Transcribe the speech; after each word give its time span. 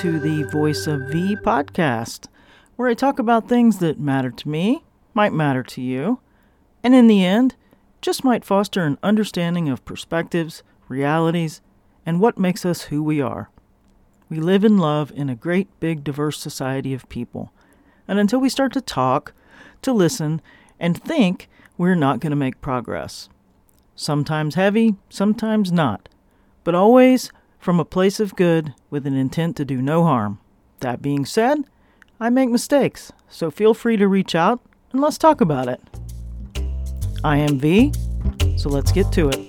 to 0.00 0.18
the 0.18 0.44
Voice 0.44 0.86
of 0.86 0.98
V 1.10 1.36
podcast, 1.36 2.26
where 2.76 2.88
I 2.88 2.94
talk 2.94 3.18
about 3.18 3.50
things 3.50 3.80
that 3.80 4.00
matter 4.00 4.30
to 4.30 4.48
me, 4.48 4.82
might 5.12 5.34
matter 5.34 5.62
to 5.62 5.82
you, 5.82 6.20
and 6.82 6.94
in 6.94 7.06
the 7.06 7.22
end, 7.22 7.54
just 8.00 8.24
might 8.24 8.42
foster 8.42 8.80
an 8.80 8.96
understanding 9.02 9.68
of 9.68 9.84
perspectives, 9.84 10.62
realities, 10.88 11.60
and 12.06 12.18
what 12.18 12.38
makes 12.38 12.64
us 12.64 12.84
who 12.84 13.02
we 13.02 13.20
are. 13.20 13.50
We 14.30 14.40
live 14.40 14.64
and 14.64 14.80
love 14.80 15.12
in 15.14 15.28
a 15.28 15.34
great, 15.34 15.68
big, 15.80 16.02
diverse 16.02 16.38
society 16.38 16.94
of 16.94 17.06
people. 17.10 17.52
And 18.08 18.18
until 18.18 18.40
we 18.40 18.48
start 18.48 18.72
to 18.72 18.80
talk, 18.80 19.34
to 19.82 19.92
listen, 19.92 20.40
and 20.78 20.96
think, 20.96 21.46
we're 21.76 21.94
not 21.94 22.20
going 22.20 22.30
to 22.30 22.36
make 22.36 22.62
progress. 22.62 23.28
Sometimes 23.96 24.54
heavy, 24.54 24.96
sometimes 25.10 25.70
not, 25.70 26.08
but 26.64 26.74
always 26.74 27.30
from 27.60 27.78
a 27.78 27.84
place 27.84 28.18
of 28.18 28.34
good 28.34 28.74
with 28.88 29.06
an 29.06 29.14
intent 29.14 29.54
to 29.58 29.64
do 29.64 29.80
no 29.80 30.02
harm. 30.02 30.40
That 30.80 31.02
being 31.02 31.26
said, 31.26 31.58
I 32.18 32.30
make 32.30 32.48
mistakes, 32.48 33.12
so 33.28 33.50
feel 33.50 33.74
free 33.74 33.98
to 33.98 34.08
reach 34.08 34.34
out 34.34 34.60
and 34.92 35.00
let's 35.00 35.18
talk 35.18 35.42
about 35.42 35.68
it. 35.68 35.80
I 37.22 37.36
am 37.36 37.58
V, 37.58 37.92
so 38.56 38.70
let's 38.70 38.90
get 38.90 39.12
to 39.12 39.28
it. 39.28 39.46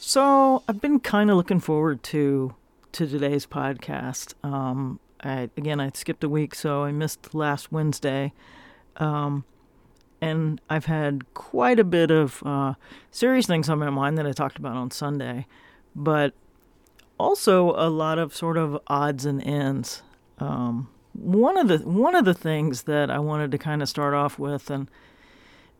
So, 0.00 0.62
I've 0.66 0.80
been 0.80 0.98
kind 0.98 1.30
of 1.30 1.36
looking 1.36 1.60
forward 1.60 2.02
to 2.04 2.54
to 2.92 3.06
today's 3.06 3.44
podcast. 3.44 4.32
Um, 4.42 4.98
I, 5.22 5.50
again, 5.58 5.78
I 5.80 5.90
skipped 5.92 6.24
a 6.24 6.28
week, 6.30 6.54
so 6.54 6.84
I 6.84 6.92
missed 6.92 7.34
last 7.34 7.70
Wednesday. 7.70 8.32
Um, 8.96 9.44
and 10.20 10.60
I've 10.70 10.86
had 10.86 11.32
quite 11.34 11.78
a 11.78 11.84
bit 11.84 12.10
of 12.10 12.42
uh, 12.44 12.74
serious 13.10 13.46
things 13.46 13.68
on 13.68 13.78
my 13.78 13.90
mind 13.90 14.16
that 14.18 14.26
I 14.26 14.32
talked 14.32 14.58
about 14.58 14.76
on 14.76 14.90
Sunday, 14.90 15.46
but 15.94 16.34
also 17.18 17.70
a 17.76 17.88
lot 17.88 18.18
of 18.18 18.34
sort 18.34 18.56
of 18.56 18.78
odds 18.86 19.24
and 19.24 19.42
ends. 19.46 20.02
Um, 20.38 20.88
one 21.12 21.56
of 21.56 21.68
the 21.68 21.78
one 21.78 22.14
of 22.14 22.24
the 22.24 22.34
things 22.34 22.82
that 22.82 23.10
I 23.10 23.18
wanted 23.18 23.50
to 23.52 23.58
kind 23.58 23.82
of 23.82 23.88
start 23.88 24.14
off 24.14 24.38
with 24.38 24.70
and 24.70 24.90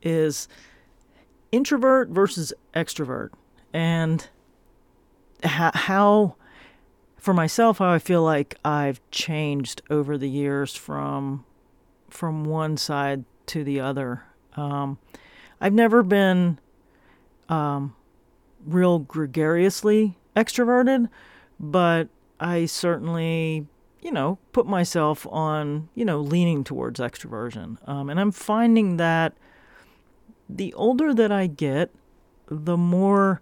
is 0.03 0.49
introvert 1.53 2.09
versus 2.09 2.53
extrovert, 2.75 3.31
and 3.73 4.29
how, 5.43 5.71
how 5.75 6.37
for 7.17 7.35
myself 7.35 7.79
how 7.79 7.91
I 7.91 7.99
feel 7.99 8.23
like 8.23 8.57
I've 8.65 9.01
changed 9.11 9.83
over 9.91 10.17
the 10.17 10.29
years 10.29 10.75
from 10.75 11.45
from 12.09 12.45
one 12.45 12.77
side 12.77 13.25
to 13.47 13.65
the 13.65 13.81
other. 13.81 14.25
Um, 14.55 14.99
I've 15.61 15.73
never 15.73 16.03
been 16.03 16.59
um, 17.49 17.95
real 18.67 18.99
gregariously 18.99 20.17
extroverted, 20.37 21.09
but 21.59 22.09
I 22.39 22.67
certainly, 22.67 23.67
you 24.03 24.13
know, 24.13 24.39
put 24.53 24.67
myself 24.67 25.27
on, 25.31 25.89
you 25.95 26.05
know, 26.05 26.21
leaning 26.21 26.65
towards 26.65 27.01
extroversion. 27.01 27.79
Um, 27.89 28.11
and 28.11 28.21
I'm 28.21 28.33
finding 28.33 28.97
that 28.99 29.35
the 30.49 30.75
older 30.75 31.15
that 31.15 31.33
I 31.33 31.47
get, 31.47 31.91
the 32.49 32.77
more 32.77 33.41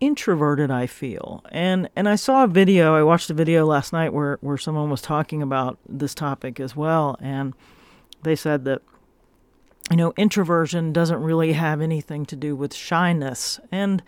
introverted 0.00 0.70
I 0.70 0.86
feel. 0.86 1.42
And 1.50 1.88
and 1.96 2.08
I 2.08 2.16
saw 2.16 2.44
a 2.44 2.48
video, 2.48 2.94
I 2.94 3.02
watched 3.02 3.30
a 3.30 3.34
video 3.34 3.64
last 3.66 3.92
night 3.92 4.12
where, 4.12 4.38
where 4.40 4.58
someone 4.58 4.90
was 4.90 5.02
talking 5.02 5.42
about 5.42 5.78
this 5.88 6.14
topic 6.14 6.60
as 6.60 6.76
well. 6.76 7.16
And 7.20 7.54
they 8.22 8.36
said 8.36 8.64
that 8.64 8.82
you 9.90 9.96
know, 9.96 10.12
introversion 10.16 10.92
doesn't 10.92 11.22
really 11.22 11.52
have 11.52 11.80
anything 11.80 12.24
to 12.26 12.36
do 12.36 12.56
with 12.56 12.74
shyness. 12.74 13.60
And 13.70 14.02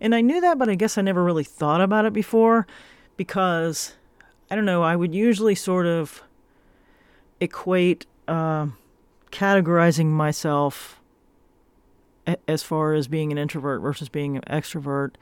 and 0.00 0.14
I 0.14 0.22
knew 0.22 0.40
that, 0.40 0.58
but 0.58 0.68
I 0.68 0.74
guess 0.74 0.96
I 0.96 1.02
never 1.02 1.22
really 1.22 1.44
thought 1.44 1.80
about 1.80 2.06
it 2.06 2.12
before 2.12 2.66
because 3.16 3.94
I 4.50 4.56
don't 4.56 4.64
know, 4.64 4.82
I 4.82 4.96
would 4.96 5.14
usually 5.14 5.54
sort 5.54 5.86
of 5.86 6.22
equate 7.40 8.06
uh, 8.26 8.68
categorizing 9.30 10.06
myself 10.06 11.00
as 12.46 12.62
far 12.62 12.94
as 12.94 13.08
being 13.08 13.32
an 13.32 13.38
introvert 13.38 13.80
versus 13.80 14.08
being 14.08 14.36
an 14.36 14.42
extrovert 14.42 15.14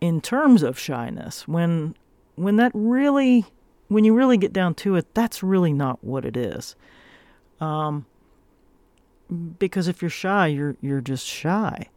in 0.00 0.20
terms 0.20 0.62
of 0.62 0.78
shyness 0.78 1.46
when 1.46 1.94
when 2.36 2.56
that 2.56 2.72
really 2.74 3.44
when 3.88 4.04
you 4.04 4.14
really 4.14 4.36
get 4.36 4.52
down 4.52 4.74
to 4.74 4.96
it 4.96 5.14
that's 5.14 5.42
really 5.42 5.72
not 5.72 6.02
what 6.02 6.24
it 6.24 6.36
is 6.36 6.74
um, 7.60 8.04
because 9.58 9.88
if 9.88 10.02
you're 10.02 10.10
shy, 10.10 10.48
you're 10.48 10.76
you're 10.80 11.00
just 11.00 11.26
shy. 11.26 11.88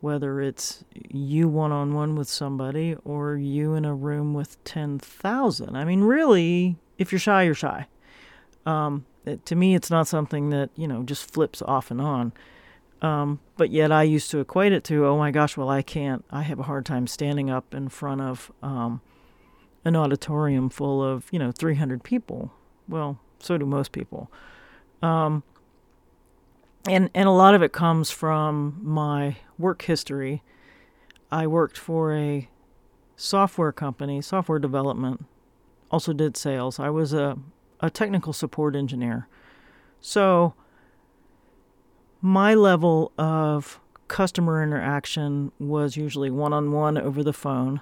Whether 0.00 0.40
it's 0.40 0.84
you 0.94 1.48
one 1.48 1.70
on 1.70 1.94
one 1.94 2.16
with 2.16 2.28
somebody 2.28 2.96
or 3.04 3.36
you 3.36 3.74
in 3.74 3.84
a 3.84 3.94
room 3.94 4.34
with 4.34 4.62
ten 4.64 4.98
thousand. 4.98 5.76
I 5.76 5.84
mean, 5.84 6.00
really, 6.02 6.76
if 6.98 7.12
you're 7.12 7.18
shy, 7.18 7.42
you're 7.44 7.54
shy. 7.54 7.86
Um, 8.66 9.06
it, 9.24 9.46
to 9.46 9.54
me, 9.54 9.74
it's 9.74 9.90
not 9.90 10.08
something 10.08 10.50
that 10.50 10.70
you 10.76 10.88
know 10.88 11.02
just 11.02 11.32
flips 11.32 11.62
off 11.62 11.90
and 11.90 12.00
on. 12.00 12.32
Um, 13.00 13.40
but 13.56 13.70
yet, 13.70 13.90
I 13.90 14.04
used 14.04 14.30
to 14.30 14.38
equate 14.38 14.72
it 14.72 14.84
to, 14.84 15.06
oh 15.06 15.18
my 15.18 15.32
gosh, 15.32 15.56
well, 15.56 15.68
I 15.68 15.82
can't. 15.82 16.24
I 16.30 16.42
have 16.42 16.60
a 16.60 16.64
hard 16.64 16.86
time 16.86 17.08
standing 17.08 17.50
up 17.50 17.74
in 17.74 17.88
front 17.88 18.20
of 18.20 18.52
um, 18.62 19.00
an 19.84 19.96
auditorium 19.96 20.70
full 20.70 21.02
of 21.02 21.26
you 21.30 21.38
know 21.38 21.52
300 21.52 22.02
people. 22.02 22.52
Well, 22.88 23.18
so 23.38 23.58
do 23.58 23.66
most 23.66 23.92
people. 23.92 24.30
Um, 25.02 25.42
and 26.86 27.10
and 27.14 27.28
a 27.28 27.32
lot 27.32 27.54
of 27.54 27.62
it 27.62 27.72
comes 27.72 28.10
from 28.10 28.78
my 28.82 29.36
work 29.58 29.82
history. 29.82 30.42
I 31.30 31.46
worked 31.46 31.78
for 31.78 32.14
a 32.14 32.48
software 33.16 33.72
company, 33.72 34.20
software 34.20 34.58
development, 34.58 35.24
also 35.90 36.12
did 36.12 36.36
sales. 36.36 36.78
I 36.78 36.90
was 36.90 37.12
a, 37.12 37.38
a 37.80 37.90
technical 37.90 38.32
support 38.32 38.74
engineer. 38.74 39.28
So 40.00 40.54
my 42.20 42.54
level 42.54 43.12
of 43.16 43.80
customer 44.08 44.62
interaction 44.62 45.52
was 45.58 45.96
usually 45.96 46.30
one 46.30 46.52
on 46.52 46.72
one 46.72 46.98
over 46.98 47.22
the 47.22 47.32
phone 47.32 47.80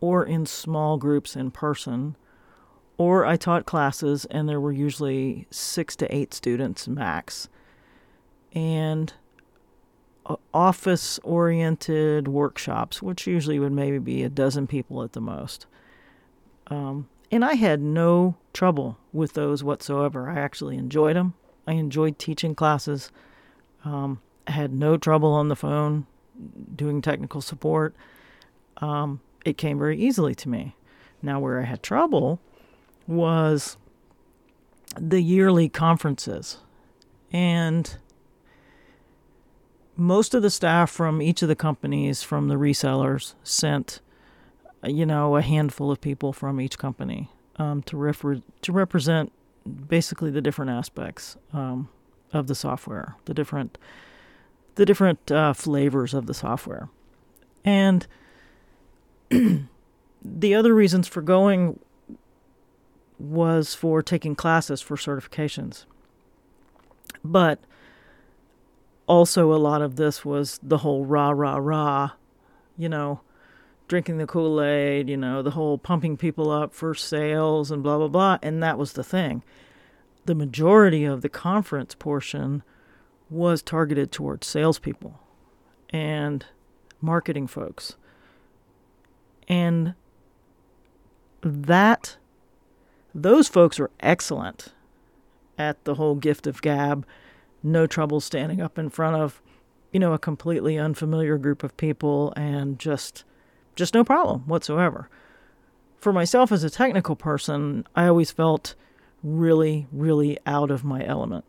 or 0.00 0.24
in 0.24 0.46
small 0.46 0.98
groups 0.98 1.34
in 1.34 1.50
person. 1.50 2.16
Or 2.96 3.24
I 3.24 3.36
taught 3.36 3.66
classes 3.66 4.24
and 4.26 4.48
there 4.48 4.60
were 4.60 4.72
usually 4.72 5.46
six 5.50 5.96
to 5.96 6.14
eight 6.14 6.34
students 6.34 6.86
max 6.86 7.48
and 8.54 9.12
uh, 10.26 10.36
office 10.52 11.18
oriented 11.22 12.28
workshops, 12.28 13.02
which 13.02 13.26
usually 13.26 13.58
would 13.58 13.72
maybe 13.72 13.98
be 13.98 14.22
a 14.22 14.28
dozen 14.28 14.66
people 14.66 15.02
at 15.02 15.12
the 15.12 15.20
most. 15.20 15.66
Um, 16.68 17.08
and 17.30 17.44
I 17.44 17.54
had 17.54 17.80
no 17.80 18.36
trouble 18.52 18.98
with 19.12 19.34
those 19.34 19.64
whatsoever. 19.64 20.30
I 20.30 20.38
actually 20.38 20.76
enjoyed 20.76 21.16
them. 21.16 21.34
I 21.66 21.72
enjoyed 21.72 22.18
teaching 22.18 22.54
classes. 22.54 23.10
Um, 23.84 24.20
I 24.46 24.52
had 24.52 24.72
no 24.72 24.96
trouble 24.96 25.32
on 25.32 25.48
the 25.48 25.56
phone 25.56 26.06
doing 26.74 27.02
technical 27.02 27.40
support. 27.40 27.94
Um, 28.78 29.20
it 29.44 29.58
came 29.58 29.78
very 29.78 29.98
easily 29.98 30.34
to 30.36 30.48
me. 30.48 30.76
Now, 31.22 31.40
where 31.40 31.60
I 31.60 31.64
had 31.64 31.82
trouble 31.82 32.40
was 33.06 33.76
the 34.98 35.20
yearly 35.20 35.68
conferences. 35.68 36.58
And 37.32 37.96
most 39.96 40.34
of 40.34 40.42
the 40.42 40.50
staff 40.50 40.90
from 40.90 41.22
each 41.22 41.42
of 41.42 41.48
the 41.48 41.56
companies 41.56 42.22
from 42.22 42.48
the 42.48 42.56
resellers 42.56 43.34
sent 43.42 44.00
you 44.84 45.06
know 45.06 45.36
a 45.36 45.42
handful 45.42 45.90
of 45.90 46.00
people 46.00 46.32
from 46.32 46.60
each 46.60 46.78
company 46.78 47.30
um, 47.56 47.82
to 47.82 47.96
refer- 47.96 48.42
to 48.60 48.72
represent 48.72 49.32
basically 49.88 50.30
the 50.30 50.42
different 50.42 50.70
aspects 50.70 51.36
um, 51.52 51.88
of 52.32 52.48
the 52.48 52.54
software 52.54 53.16
the 53.24 53.34
different 53.34 53.78
the 54.74 54.84
different 54.84 55.30
uh, 55.30 55.52
flavors 55.52 56.14
of 56.14 56.26
the 56.26 56.34
software. 56.34 56.88
And 57.64 58.06
the 59.30 60.54
other 60.54 60.74
reasons 60.74 61.08
for 61.08 61.22
going 61.22 61.78
was 63.18 63.74
for 63.74 64.02
taking 64.02 64.34
classes 64.34 64.80
for 64.80 64.96
certifications. 64.96 65.84
But 67.24 67.60
also 69.06 69.52
a 69.52 69.56
lot 69.56 69.82
of 69.82 69.96
this 69.96 70.24
was 70.24 70.58
the 70.62 70.78
whole 70.78 71.04
rah 71.04 71.30
rah 71.30 71.56
rah, 71.56 72.12
you 72.76 72.88
know, 72.88 73.20
drinking 73.88 74.18
the 74.18 74.26
Kool 74.26 74.62
Aid, 74.62 75.08
you 75.08 75.16
know, 75.16 75.42
the 75.42 75.52
whole 75.52 75.78
pumping 75.78 76.16
people 76.16 76.50
up 76.50 76.74
for 76.74 76.94
sales 76.94 77.70
and 77.70 77.82
blah 77.82 77.98
blah 77.98 78.08
blah, 78.08 78.38
and 78.42 78.62
that 78.62 78.78
was 78.78 78.94
the 78.94 79.04
thing. 79.04 79.42
The 80.24 80.34
majority 80.34 81.04
of 81.04 81.20
the 81.20 81.28
conference 81.28 81.94
portion 81.94 82.62
was 83.28 83.62
targeted 83.62 84.10
towards 84.10 84.46
salespeople 84.46 85.20
and 85.90 86.46
marketing 87.00 87.46
folks, 87.46 87.96
and 89.48 89.94
that 91.42 92.16
those 93.14 93.48
folks 93.48 93.78
are 93.78 93.90
excellent 94.00 94.72
at 95.58 95.84
the 95.84 95.94
whole 95.94 96.14
gift 96.14 96.46
of 96.46 96.62
gab 96.62 97.06
no 97.64 97.86
trouble 97.86 98.20
standing 98.20 98.60
up 98.60 98.78
in 98.78 98.90
front 98.90 99.16
of, 99.16 99.42
you 99.92 99.98
know, 99.98 100.12
a 100.12 100.18
completely 100.18 100.78
unfamiliar 100.78 101.38
group 101.38 101.64
of 101.64 101.76
people 101.76 102.32
and 102.36 102.78
just 102.78 103.24
just 103.74 103.94
no 103.94 104.04
problem 104.04 104.42
whatsoever. 104.42 105.08
For 105.98 106.12
myself 106.12 106.52
as 106.52 106.62
a 106.62 106.70
technical 106.70 107.16
person, 107.16 107.84
I 107.96 108.06
always 108.06 108.30
felt 108.30 108.74
really, 109.22 109.88
really 109.90 110.38
out 110.46 110.70
of 110.70 110.84
my 110.84 111.04
element. 111.04 111.44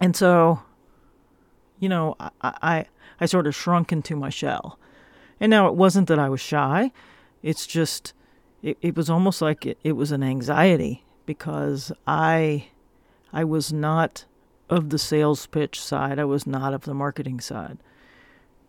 And 0.00 0.16
so, 0.16 0.62
you 1.78 1.88
know, 1.88 2.16
I, 2.18 2.30
I, 2.42 2.86
I 3.20 3.26
sort 3.26 3.46
of 3.46 3.54
shrunk 3.54 3.92
into 3.92 4.16
my 4.16 4.28
shell. 4.28 4.78
And 5.40 5.50
now 5.50 5.68
it 5.68 5.74
wasn't 5.74 6.08
that 6.08 6.18
I 6.18 6.28
was 6.28 6.40
shy, 6.40 6.92
it's 7.42 7.66
just, 7.66 8.12
it, 8.62 8.78
it 8.80 8.96
was 8.96 9.08
almost 9.08 9.40
like 9.40 9.66
it, 9.66 9.78
it 9.84 9.92
was 9.92 10.10
an 10.10 10.22
anxiety 10.22 11.04
because 11.26 11.92
I, 12.06 12.68
I 13.32 13.44
was 13.44 13.72
not 13.72 14.24
of 14.70 14.90
the 14.90 14.98
sales 14.98 15.46
pitch 15.46 15.80
side, 15.80 16.18
I 16.18 16.24
was 16.24 16.46
not 16.46 16.74
of 16.74 16.82
the 16.82 16.94
marketing 16.94 17.40
side. 17.40 17.78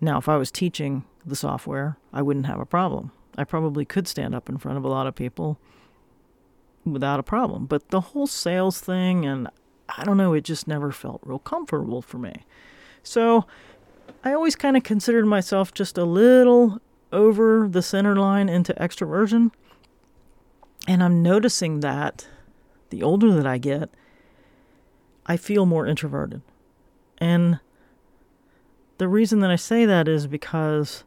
Now, 0.01 0.17
if 0.17 0.27
I 0.27 0.37
was 0.37 0.51
teaching 0.51 1.05
the 1.25 1.35
software, 1.35 1.97
I 2.11 2.21
wouldn't 2.21 2.47
have 2.47 2.59
a 2.59 2.65
problem. 2.65 3.11
I 3.37 3.43
probably 3.43 3.85
could 3.85 4.07
stand 4.07 4.35
up 4.35 4.49
in 4.49 4.57
front 4.57 4.77
of 4.77 4.83
a 4.83 4.89
lot 4.89 5.07
of 5.07 5.15
people 5.15 5.59
without 6.85 7.19
a 7.19 7.23
problem. 7.23 7.65
But 7.65 7.89
the 7.89 8.01
whole 8.01 8.27
sales 8.27 8.79
thing, 8.79 9.25
and 9.25 9.49
I 9.89 10.03
don't 10.03 10.17
know, 10.17 10.33
it 10.33 10.43
just 10.43 10.67
never 10.67 10.91
felt 10.91 11.21
real 11.23 11.39
comfortable 11.39 12.01
for 12.01 12.17
me. 12.17 12.45
So 13.03 13.45
I 14.23 14.33
always 14.33 14.55
kind 14.55 14.77
of 14.77 14.83
considered 14.83 15.25
myself 15.25 15.73
just 15.73 15.97
a 15.97 16.05
little 16.05 16.79
over 17.11 17.67
the 17.69 17.81
center 17.81 18.15
line 18.15 18.49
into 18.49 18.73
extroversion. 18.73 19.51
And 20.87 21.03
I'm 21.03 21.23
noticing 21.23 21.79
that 21.79 22.27
the 22.89 23.01
older 23.01 23.31
that 23.33 23.47
I 23.47 23.57
get, 23.57 23.89
I 25.25 25.37
feel 25.37 25.65
more 25.65 25.87
introverted. 25.87 26.41
And 27.17 27.59
the 28.97 29.07
reason 29.07 29.39
that 29.39 29.51
I 29.51 29.55
say 29.55 29.85
that 29.85 30.07
is 30.07 30.27
because 30.27 31.03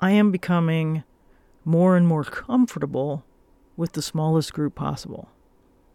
I 0.00 0.12
am 0.12 0.30
becoming 0.30 1.04
more 1.64 1.96
and 1.96 2.06
more 2.06 2.24
comfortable 2.24 3.24
with 3.76 3.92
the 3.92 4.02
smallest 4.02 4.52
group 4.52 4.74
possible 4.74 5.28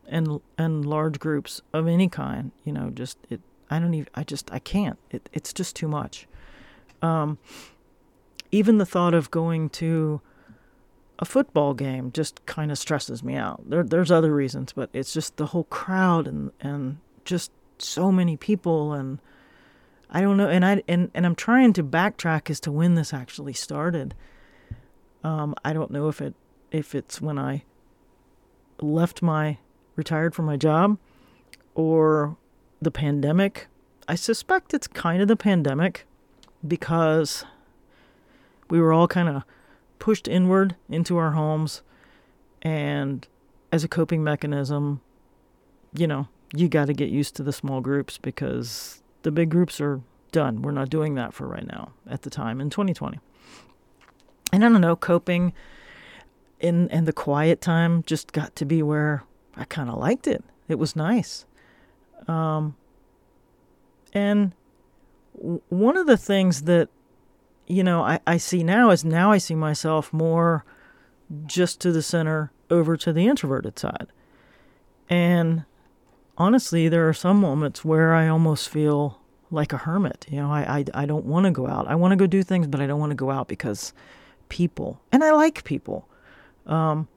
and 0.07 0.39
and 0.57 0.85
large 0.85 1.19
groups 1.19 1.61
of 1.73 1.87
any 1.87 2.07
kind 2.07 2.51
you 2.63 2.71
know 2.71 2.89
just 2.91 3.17
it 3.29 3.41
i 3.69 3.79
don't 3.79 3.93
even 3.93 4.07
i 4.13 4.23
just 4.23 4.51
i 4.51 4.59
can't 4.59 4.99
it, 5.09 5.27
it's 5.33 5.51
just 5.51 5.75
too 5.75 5.87
much 5.87 6.27
um, 7.01 7.37
even 8.51 8.77
the 8.77 8.85
thought 8.85 9.13
of 9.13 9.29
going 9.29 9.69
to 9.69 10.21
a 11.19 11.25
football 11.25 11.73
game 11.73 12.11
just 12.11 12.45
kind 12.45 12.71
of 12.71 12.77
stresses 12.77 13.23
me 13.23 13.35
out 13.35 13.69
there, 13.69 13.83
there's 13.83 14.11
other 14.11 14.33
reasons 14.33 14.73
but 14.73 14.89
it's 14.93 15.13
just 15.13 15.37
the 15.37 15.47
whole 15.47 15.65
crowd 15.65 16.27
and 16.27 16.51
and 16.59 16.97
just 17.23 17.51
so 17.77 18.11
many 18.11 18.37
people 18.37 18.93
and 18.93 19.19
I 20.09 20.21
don't 20.21 20.37
know, 20.37 20.47
and 20.47 20.65
I 20.65 20.81
and, 20.87 21.11
and 21.13 21.25
I'm 21.25 21.35
trying 21.35 21.73
to 21.73 21.83
backtrack 21.83 22.49
as 22.49 22.59
to 22.61 22.71
when 22.71 22.95
this 22.95 23.13
actually 23.13 23.53
started. 23.53 24.15
Um, 25.23 25.55
I 25.65 25.73
don't 25.73 25.91
know 25.91 26.07
if 26.07 26.21
it 26.21 26.35
if 26.71 26.95
it's 26.95 27.21
when 27.21 27.37
I 27.37 27.63
left 28.79 29.21
my 29.21 29.57
retired 29.95 30.35
from 30.35 30.45
my 30.45 30.57
job 30.57 30.97
or 31.73 32.37
the 32.81 32.91
pandemic. 32.91 33.67
I 34.07 34.15
suspect 34.15 34.73
it's 34.73 34.87
kind 34.87 35.21
of 35.21 35.27
the 35.27 35.35
pandemic 35.35 36.05
because 36.65 37.43
we 38.69 38.79
were 38.79 38.93
all 38.93 39.07
kind 39.07 39.27
of 39.27 39.43
pushed 39.99 40.27
inward 40.27 40.75
into 40.89 41.17
our 41.17 41.31
homes 41.31 41.81
and 42.61 43.27
as 43.71 43.83
a 43.83 43.87
coping 43.87 44.23
mechanism, 44.23 45.01
you 45.93 46.07
know, 46.07 46.27
you 46.53 46.67
got 46.67 46.85
to 46.85 46.93
get 46.93 47.09
used 47.09 47.35
to 47.35 47.43
the 47.43 47.53
small 47.53 47.81
groups 47.81 48.17
because 48.17 49.01
the 49.23 49.31
big 49.31 49.49
groups 49.49 49.81
are 49.81 50.01
done. 50.31 50.61
We're 50.61 50.71
not 50.71 50.89
doing 50.89 51.15
that 51.15 51.33
for 51.33 51.47
right 51.47 51.65
now 51.67 51.91
at 52.09 52.21
the 52.23 52.29
time 52.29 52.61
in 52.61 52.69
2020. 52.69 53.19
And 54.53 54.63
I 54.63 54.69
don't 54.69 54.81
know, 54.81 54.95
coping 54.95 55.53
in 56.59 56.89
and 56.89 57.05
the 57.05 57.13
quiet 57.13 57.61
time 57.61 58.03
just 58.03 58.31
got 58.31 58.55
to 58.55 58.65
be 58.65 58.81
where 58.81 59.23
I 59.57 59.65
kind 59.65 59.89
of 59.89 59.97
liked 59.97 60.27
it. 60.27 60.43
It 60.67 60.79
was 60.79 60.95
nice. 60.95 61.45
Um, 62.27 62.75
and 64.13 64.53
one 65.33 65.97
of 65.97 66.07
the 66.07 66.17
things 66.17 66.63
that 66.63 66.89
you 67.67 67.83
know 67.83 68.01
I, 68.01 68.19
I 68.27 68.37
see 68.37 68.63
now 68.63 68.91
is 68.91 69.03
now 69.03 69.31
I 69.31 69.37
see 69.37 69.55
myself 69.55 70.13
more 70.13 70.65
just 71.45 71.81
to 71.81 71.91
the 71.91 72.01
center 72.01 72.51
over 72.69 72.97
to 72.97 73.13
the 73.13 73.27
introverted 73.27 73.79
side. 73.79 74.07
And 75.09 75.65
honestly, 76.37 76.87
there 76.87 77.07
are 77.07 77.13
some 77.13 77.39
moments 77.39 77.85
where 77.85 78.13
I 78.13 78.27
almost 78.27 78.69
feel 78.69 79.19
like 79.51 79.73
a 79.73 79.77
hermit. 79.77 80.25
You 80.29 80.41
know, 80.41 80.51
I, 80.51 80.79
I, 80.79 81.03
I 81.03 81.05
don't 81.05 81.25
want 81.25 81.45
to 81.45 81.51
go 81.51 81.67
out. 81.67 81.87
I 81.87 81.95
want 81.95 82.11
to 82.11 82.15
go 82.15 82.27
do 82.27 82.43
things, 82.43 82.67
but 82.67 82.81
I 82.81 82.87
don't 82.87 82.99
want 82.99 83.11
to 83.11 83.15
go 83.15 83.31
out 83.31 83.47
because 83.47 83.93
people. 84.49 85.01
And 85.11 85.23
I 85.23 85.31
like 85.31 85.63
people. 85.63 86.07
Um, 86.65 87.07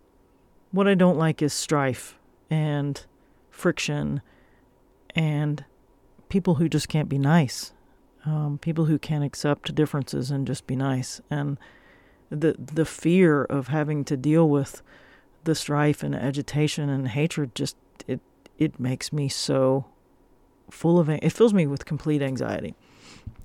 what 0.70 0.86
I 0.86 0.94
don't 0.94 1.18
like 1.18 1.40
is 1.40 1.52
strife 1.52 2.18
and 2.50 3.04
friction 3.50 4.20
and 5.14 5.64
people 6.28 6.56
who 6.56 6.68
just 6.68 6.88
can't 6.88 7.08
be 7.08 7.18
nice. 7.18 7.72
Um, 8.24 8.58
people 8.58 8.86
who 8.86 8.98
can't 8.98 9.24
accept 9.24 9.74
differences 9.74 10.30
and 10.30 10.46
just 10.46 10.66
be 10.66 10.76
nice. 10.76 11.20
And 11.30 11.58
the 12.30 12.56
the 12.58 12.84
fear 12.84 13.44
of 13.44 13.68
having 13.68 14.04
to 14.04 14.16
deal 14.16 14.48
with 14.48 14.82
the 15.44 15.54
strife 15.54 16.02
and 16.02 16.14
agitation 16.14 16.88
and 16.88 17.08
hatred 17.08 17.54
just 17.54 17.76
it 18.06 18.20
it 18.58 18.78
makes 18.78 19.12
me 19.12 19.28
so 19.28 19.86
full 20.70 20.98
of 20.98 21.08
it 21.08 21.32
fills 21.32 21.54
me 21.54 21.66
with 21.66 21.84
complete 21.84 22.22
anxiety. 22.22 22.74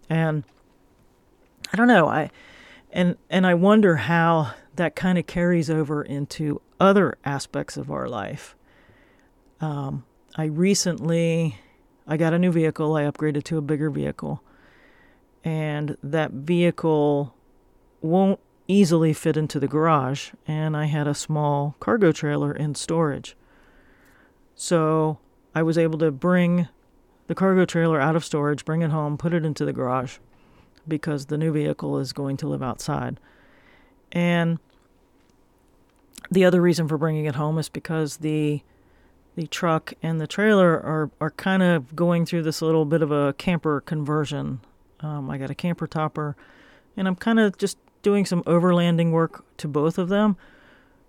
And 0.10 0.44
i 1.72 1.78
don't 1.78 1.88
know 1.88 2.08
i 2.08 2.30
and 2.92 3.16
and 3.30 3.48
i 3.48 3.54
wonder 3.54 3.96
how 3.96 4.52
that 4.76 4.96
kind 4.96 5.18
of 5.18 5.26
carries 5.26 5.70
over 5.70 6.04
into 6.04 6.62
other 6.80 7.18
aspects 7.24 7.78
of 7.78 7.90
our 7.90 8.08
life. 8.10 8.56
Um, 9.62 10.04
i 10.36 10.46
recently 10.46 11.58
i 12.06 12.18
got 12.18 12.34
a 12.34 12.40
new 12.40 12.52
vehicle 12.52 12.96
i 12.96 13.04
upgraded 13.04 13.44
to 13.46 13.58
a 13.58 13.62
bigger 13.62 13.90
vehicle 13.90 14.44
and 15.44 15.98
that 16.02 16.32
vehicle 16.32 17.36
won't 18.02 18.40
easily 18.68 19.14
fit 19.14 19.36
into 19.36 19.60
the 19.60 19.68
garage 19.68 20.32
and 20.48 20.76
i 20.76 20.86
had 20.86 21.08
a 21.08 21.14
small 21.14 21.76
cargo 21.80 22.12
trailer 22.12 22.54
in 22.54 22.74
storage 22.74 23.36
so 24.56 25.20
I 25.56 25.64
was 25.64 25.78
able 25.78 26.00
to 26.00 26.12
bring 26.12 26.68
the 27.28 27.36
cargo 27.36 27.66
trailer 27.66 28.00
out 28.00 28.16
of 28.16 28.26
storage, 28.26 28.66
bring 28.66 28.82
it 28.82 28.92
home, 28.92 29.18
put 29.18 29.34
it 29.34 29.46
into 29.46 29.66
the 29.66 29.74
garage 29.74 30.18
because 30.88 31.28
the 31.28 31.38
new 31.38 31.52
vehicle 31.52 31.98
is 32.00 32.12
going 32.12 32.38
to 32.38 32.48
live 32.48 32.62
outside. 32.62 33.20
And 34.12 34.60
the 36.30 36.46
other 36.46 36.62
reason 36.62 36.88
for 36.88 36.98
bringing 36.98 37.26
it 37.26 37.36
home 37.36 37.58
is 37.58 37.70
because 37.70 38.18
the 38.18 38.62
the 39.36 39.48
truck 39.48 39.96
and 40.04 40.22
the 40.22 40.28
trailer 40.28 40.74
are, 40.74 41.10
are 41.20 41.32
kind 41.32 41.64
of 41.64 41.96
going 41.96 42.24
through 42.24 42.44
this 42.44 42.62
little 42.62 42.86
bit 42.86 43.02
of 43.02 43.12
a 43.12 43.34
camper 43.34 43.82
conversion. 43.82 44.60
Um, 45.04 45.30
I 45.30 45.38
got 45.38 45.52
a 45.52 45.56
camper 45.56 45.86
topper, 45.86 46.36
and 46.98 47.08
I'm 47.08 47.16
kind 47.16 47.40
of 47.40 47.58
just 47.58 47.78
doing 48.02 48.26
some 48.26 48.42
overlanding 48.44 49.12
work 49.12 49.46
to 49.58 49.68
both 49.68 49.98
of 49.98 50.10
them 50.10 50.38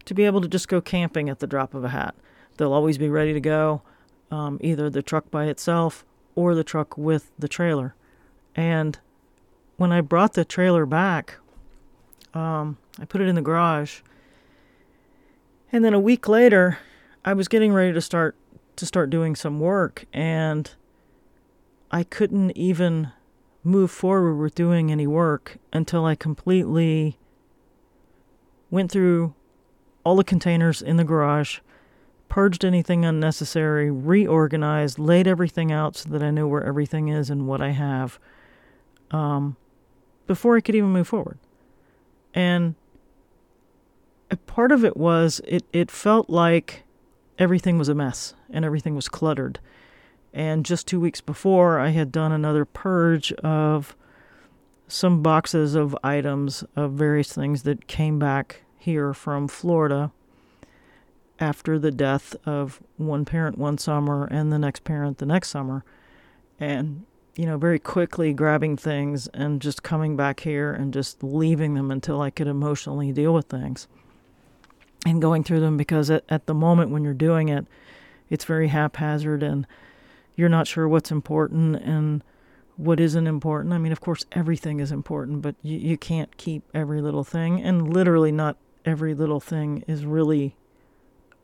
to 0.04 0.14
be 0.14 0.24
able 0.24 0.40
to 0.40 0.48
just 0.48 0.68
go 0.68 0.80
camping 0.80 1.28
at 1.28 1.38
the 1.38 1.46
drop 1.46 1.74
of 1.74 1.84
a 1.84 1.88
hat. 1.88 2.14
They'll 2.56 2.72
always 2.72 2.98
be 2.98 3.08
ready 3.08 3.32
to 3.32 3.40
go, 3.40 3.82
um, 4.30 4.58
either 4.60 4.90
the 4.90 5.02
truck 5.02 5.30
by 5.30 5.46
itself 5.46 6.04
or 6.34 6.54
the 6.54 6.64
truck 6.64 6.98
with 6.98 7.30
the 7.38 7.48
trailer. 7.48 7.94
And 8.54 8.98
when 9.76 9.92
I 9.92 10.00
brought 10.00 10.34
the 10.34 10.44
trailer 10.44 10.86
back, 10.86 11.36
um, 12.34 12.78
I 13.00 13.04
put 13.04 13.20
it 13.20 13.28
in 13.28 13.34
the 13.34 13.42
garage. 13.42 14.00
And 15.72 15.84
then 15.84 15.94
a 15.94 16.00
week 16.00 16.28
later, 16.28 16.78
I 17.24 17.32
was 17.32 17.48
getting 17.48 17.72
ready 17.72 17.92
to 17.92 18.00
start 18.00 18.36
to 18.76 18.86
start 18.86 19.08
doing 19.08 19.36
some 19.36 19.60
work, 19.60 20.04
and 20.12 20.68
I 21.92 22.02
couldn't 22.02 22.50
even 22.56 23.12
move 23.64 23.90
forward 23.90 24.36
with 24.36 24.54
doing 24.54 24.92
any 24.92 25.06
work 25.06 25.56
until 25.72 26.04
I 26.04 26.14
completely 26.14 27.18
went 28.70 28.92
through 28.92 29.34
all 30.04 30.16
the 30.16 30.24
containers 30.24 30.82
in 30.82 30.98
the 30.98 31.04
garage, 31.04 31.60
purged 32.28 32.64
anything 32.64 33.04
unnecessary, 33.04 33.90
reorganized, 33.90 34.98
laid 34.98 35.26
everything 35.26 35.72
out 35.72 35.96
so 35.96 36.10
that 36.10 36.22
I 36.22 36.30
know 36.30 36.46
where 36.46 36.62
everything 36.62 37.08
is 37.08 37.30
and 37.30 37.46
what 37.46 37.62
I 37.62 37.70
have 37.70 38.18
um, 39.10 39.56
before 40.26 40.56
I 40.56 40.60
could 40.60 40.74
even 40.74 40.90
move 40.90 41.08
forward. 41.08 41.38
And 42.34 42.74
a 44.30 44.36
part 44.36 44.72
of 44.72 44.84
it 44.84 44.96
was 44.96 45.40
it, 45.46 45.64
it 45.72 45.90
felt 45.90 46.28
like 46.28 46.84
everything 47.38 47.78
was 47.78 47.88
a 47.88 47.94
mess 47.94 48.34
and 48.50 48.64
everything 48.64 48.94
was 48.94 49.08
cluttered. 49.08 49.60
And 50.34 50.66
just 50.66 50.88
two 50.88 50.98
weeks 50.98 51.20
before, 51.20 51.78
I 51.78 51.90
had 51.90 52.10
done 52.10 52.32
another 52.32 52.64
purge 52.64 53.32
of 53.34 53.96
some 54.88 55.22
boxes 55.22 55.76
of 55.76 55.96
items 56.02 56.64
of 56.74 56.92
various 56.92 57.32
things 57.32 57.62
that 57.62 57.86
came 57.86 58.18
back 58.18 58.62
here 58.76 59.14
from 59.14 59.46
Florida 59.46 60.10
after 61.38 61.78
the 61.78 61.92
death 61.92 62.36
of 62.44 62.82
one 62.96 63.24
parent 63.24 63.56
one 63.56 63.78
summer 63.78 64.26
and 64.26 64.52
the 64.52 64.58
next 64.58 64.84
parent 64.84 65.18
the 65.18 65.26
next 65.26 65.50
summer. 65.50 65.84
And 66.58 67.06
you 67.36 67.46
know, 67.46 67.56
very 67.56 67.78
quickly 67.78 68.32
grabbing 68.32 68.76
things 68.76 69.26
and 69.28 69.60
just 69.60 69.82
coming 69.82 70.16
back 70.16 70.40
here 70.40 70.72
and 70.72 70.92
just 70.92 71.22
leaving 71.22 71.74
them 71.74 71.90
until 71.90 72.20
I 72.20 72.30
could 72.30 72.46
emotionally 72.46 73.12
deal 73.12 73.34
with 73.34 73.46
things 73.46 73.88
and 75.06 75.20
going 75.20 75.42
through 75.44 75.60
them 75.60 75.76
because 75.76 76.10
at, 76.10 76.24
at 76.28 76.46
the 76.46 76.54
moment 76.54 76.90
when 76.90 77.04
you're 77.04 77.12
doing 77.12 77.48
it, 77.48 77.66
it's 78.30 78.44
very 78.44 78.68
haphazard 78.68 79.42
and 79.42 79.66
you're 80.36 80.48
not 80.48 80.66
sure 80.66 80.88
what's 80.88 81.10
important 81.10 81.76
and 81.76 82.22
what 82.76 82.98
isn't 82.98 83.26
important. 83.26 83.72
I 83.72 83.78
mean, 83.78 83.92
of 83.92 84.00
course, 84.00 84.24
everything 84.32 84.80
is 84.80 84.90
important, 84.90 85.42
but 85.42 85.54
you, 85.62 85.78
you 85.78 85.96
can't 85.96 86.36
keep 86.36 86.64
every 86.74 87.00
little 87.00 87.24
thing. 87.24 87.62
And 87.62 87.92
literally, 87.92 88.32
not 88.32 88.56
every 88.84 89.14
little 89.14 89.40
thing 89.40 89.84
is 89.86 90.04
really 90.04 90.56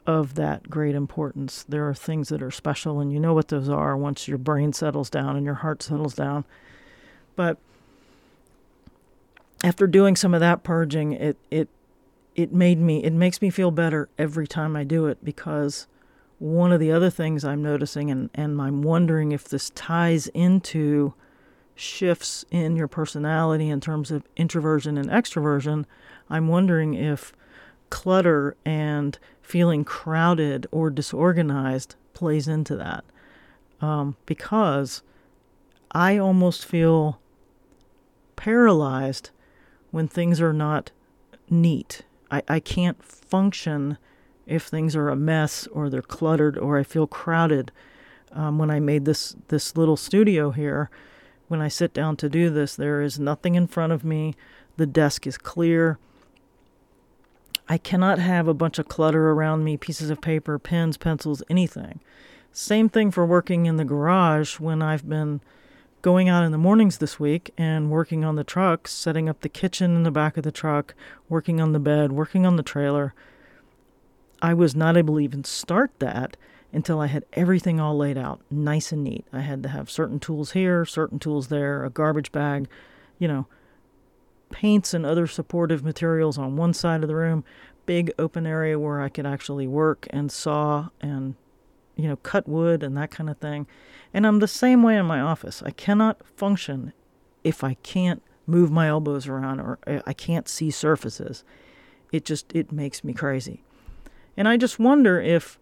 of 0.07 0.35
that 0.35 0.69
great 0.69 0.95
importance. 0.95 1.65
There 1.69 1.89
are 1.89 1.95
things 1.95 2.31
that 2.31 2.43
are 2.43 2.51
special, 2.51 3.01
and 3.01 3.13
you 3.13 3.21
know 3.21 3.35
what 3.35 3.49
those 3.49 3.69
are 3.69 3.97
once 3.97 4.27
your 4.27 4.39
brain 4.39 4.73
settles 4.73 5.11
down 5.11 5.37
and 5.37 5.45
your 5.45 5.57
heart 5.57 5.83
settles 5.83 6.15
down. 6.15 6.45
But 7.37 7.59
after 9.63 9.87
doing 9.87 10.17
some 10.17 10.35
of 10.35 10.41
that 10.41 10.63
purging, 10.63 11.13
it 11.13 11.37
it 11.51 11.69
it 12.35 12.53
made 12.53 12.79
me 12.79 13.05
it 13.05 13.13
makes 13.13 13.41
me 13.41 13.51
feel 13.51 13.71
better 13.71 14.09
every 14.19 14.47
time 14.47 14.75
I 14.75 14.85
do 14.85 15.07
it 15.07 15.25
because 15.25 15.87
one 16.41 16.73
of 16.73 16.81
the 16.81 16.91
other 16.91 17.11
things 17.11 17.45
I'm 17.45 17.63
noticing 17.63 18.11
and, 18.11 18.31
and 18.35 18.61
I'm 18.61 18.83
wondering 18.83 19.31
if 19.31 19.45
this 19.45 19.71
ties 19.71 20.27
into 20.29 21.13
shifts 21.75 22.47
in 22.51 22.77
your 22.77 22.89
personality 22.89 23.69
in 23.69 23.81
terms 23.81 24.11
of 24.11 24.25
introversion 24.37 24.97
and 24.97 25.09
extroversion, 25.11 25.85
I'm 26.31 26.49
wondering 26.49 26.95
if 26.95 27.33
clutter 27.91 28.57
and 28.65 29.19
feeling 29.43 29.85
crowded 29.85 30.67
or 30.71 30.89
disorganized 30.89 31.95
plays 32.15 32.49
into 32.49 32.75
that. 32.75 33.05
Um, 33.83 34.17
because 34.25 35.03
I 35.93 36.17
almost 36.17 36.65
feel 36.65 37.21
paralyzed 38.37 39.31
when 39.91 40.09
things 40.09 40.41
are 40.41 40.55
not 40.55 40.91
neat. 41.51 42.03
I, 42.31 42.43
I 42.49 42.61
can't 42.61 43.03
function 43.05 43.99
if 44.47 44.65
things 44.65 44.97
are 44.97 45.09
a 45.09 45.17
mess 45.17 45.67
or 45.69 45.89
they're 45.89 46.03
cluttered 46.03 46.59
or 46.59 46.79
I 46.79 46.83
feel 46.83 47.07
crowded. 47.07 47.73
Um, 48.33 48.59
when 48.59 48.71
I 48.71 48.79
made 48.79 49.05
this 49.05 49.35
this 49.49 49.77
little 49.77 49.97
studio 49.97 50.51
here, 50.51 50.91
when 51.49 51.61
I 51.61 51.69
sit 51.69 51.93
down 51.93 52.17
to 52.17 52.29
do 52.29 52.49
this, 52.49 52.77
there 52.77 53.03
is 53.03 53.19
nothing 53.19 53.55
in 53.55 53.67
front 53.67 53.93
of 53.93 54.05
me. 54.05 54.35
The 54.77 54.87
desk 54.87 55.27
is 55.27 55.37
clear. 55.37 55.99
I 57.69 57.79
cannot 57.79 58.19
have 58.19 58.49
a 58.49 58.55
bunch 58.55 58.79
of 58.79 58.89
clutter 58.89 59.31
around 59.31 59.65
me, 59.65 59.77
pieces 59.77 60.11
of 60.11 60.21
paper, 60.21 60.59
pens, 60.59 60.97
pencils, 60.97 61.43
anything. 61.49 62.01
Same 62.53 62.89
thing 62.89 63.11
for 63.11 63.25
working 63.25 63.67
in 63.67 63.77
the 63.77 63.85
garage 63.85 64.59
when 64.59 64.83
I've 64.83 65.09
been 65.09 65.41
going 66.03 66.29
out 66.29 66.45
in 66.45 66.53
the 66.53 66.59
mornings 66.59 66.99
this 66.99 67.21
week 67.21 67.53
and 67.59 67.91
working 67.91 68.25
on 68.25 68.35
the 68.35 68.45
truck, 68.45 68.89
setting 68.89 69.29
up 69.29 69.41
the 69.41 69.49
kitchen 69.49 69.95
in 69.95 70.03
the 70.03 70.11
back 70.11 70.37
of 70.37 70.43
the 70.43 70.51
truck, 70.51 70.95
working 71.29 71.61
on 71.61 71.73
the 71.73 71.79
bed, 71.79 72.13
working 72.13 72.47
on 72.47 72.57
the 72.57 72.63
trailer. 72.63 73.15
I 74.43 74.55
was 74.55 74.75
not 74.75 74.97
able 74.97 75.15
to 75.15 75.21
even 75.21 75.45
start 75.45 75.93
that 75.99 76.37
until 76.73 77.01
I 77.01 77.07
had 77.07 77.25
everything 77.33 77.81
all 77.81 77.97
laid 77.97 78.17
out, 78.17 78.41
nice 78.51 78.93
and 78.93 79.03
neat. 79.03 79.27
I 79.33 79.41
had 79.41 79.63
to 79.65 79.69
have 79.69 79.91
certain 79.91 80.21
tools 80.21 80.53
here, 80.53 80.85
certain 80.85 81.19
tools 81.19 81.49
there, 81.49 81.85
a 81.85 81.91
garbage 81.91 82.31
bag, 82.33 82.69
you 83.19 83.27
know, 83.27 83.47
paints 84.51 84.95
and 84.95 85.05
other 85.05 85.27
supportive 85.27 85.85
materials 85.85 86.39
on 86.39 86.57
one 86.57 86.75
side 86.75 87.03
of 87.03 87.09
the 87.09 87.15
room, 87.15 87.45
big 87.87 88.13
open 88.19 88.47
area 88.47 88.79
where 88.79 89.01
I 89.01 89.09
could 89.09 89.27
actually 89.27 89.67
work 89.67 90.07
and 90.11 90.31
saw 90.31 90.91
and 91.01 91.35
you 91.97 92.09
know 92.09 92.17
cut 92.17 92.49
wood 92.49 92.83
and 92.83 92.97
that 92.97 93.11
kind 93.11 93.31
of 93.31 93.39
thing. 93.39 93.67
And 94.13 94.27
I'm 94.27 94.39
the 94.39 94.49
same 94.49 94.83
way 94.83 94.97
in 94.97 95.07
my 95.07 95.21
office. 95.21 95.63
I 95.65 95.71
cannot 95.71 96.25
function 96.37 96.93
if 97.45 97.63
I 97.65 97.75
can't 97.83 98.23
move 98.47 98.71
my 98.71 98.89
elbows 98.89 99.29
around 99.29 99.61
or 99.61 99.79
eh, 99.87 100.01
I 100.07 100.13
can't 100.13 100.49
see 100.49 100.71
surfaces. 100.71 101.45
It 102.13 102.25
just 102.25 102.55
it 102.55 102.73
makes 102.73 103.05
me 103.05 103.13
crazy. 103.13 103.63
And 104.41 104.49
I 104.49 104.57
just 104.57 104.79
wonder 104.79 105.21
if 105.21 105.59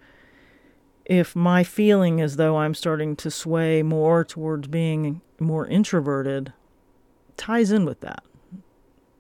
if 1.05 1.35
my 1.35 1.65
feeling 1.65 2.21
as 2.21 2.37
though 2.37 2.59
I'm 2.59 2.75
starting 2.75 3.17
to 3.17 3.29
sway 3.29 3.83
more 3.83 4.23
towards 4.23 4.69
being 4.69 5.21
more 5.41 5.67
introverted 5.67 6.53
ties 7.37 7.73
in 7.73 7.85
with 7.85 7.99
that. 8.03 8.23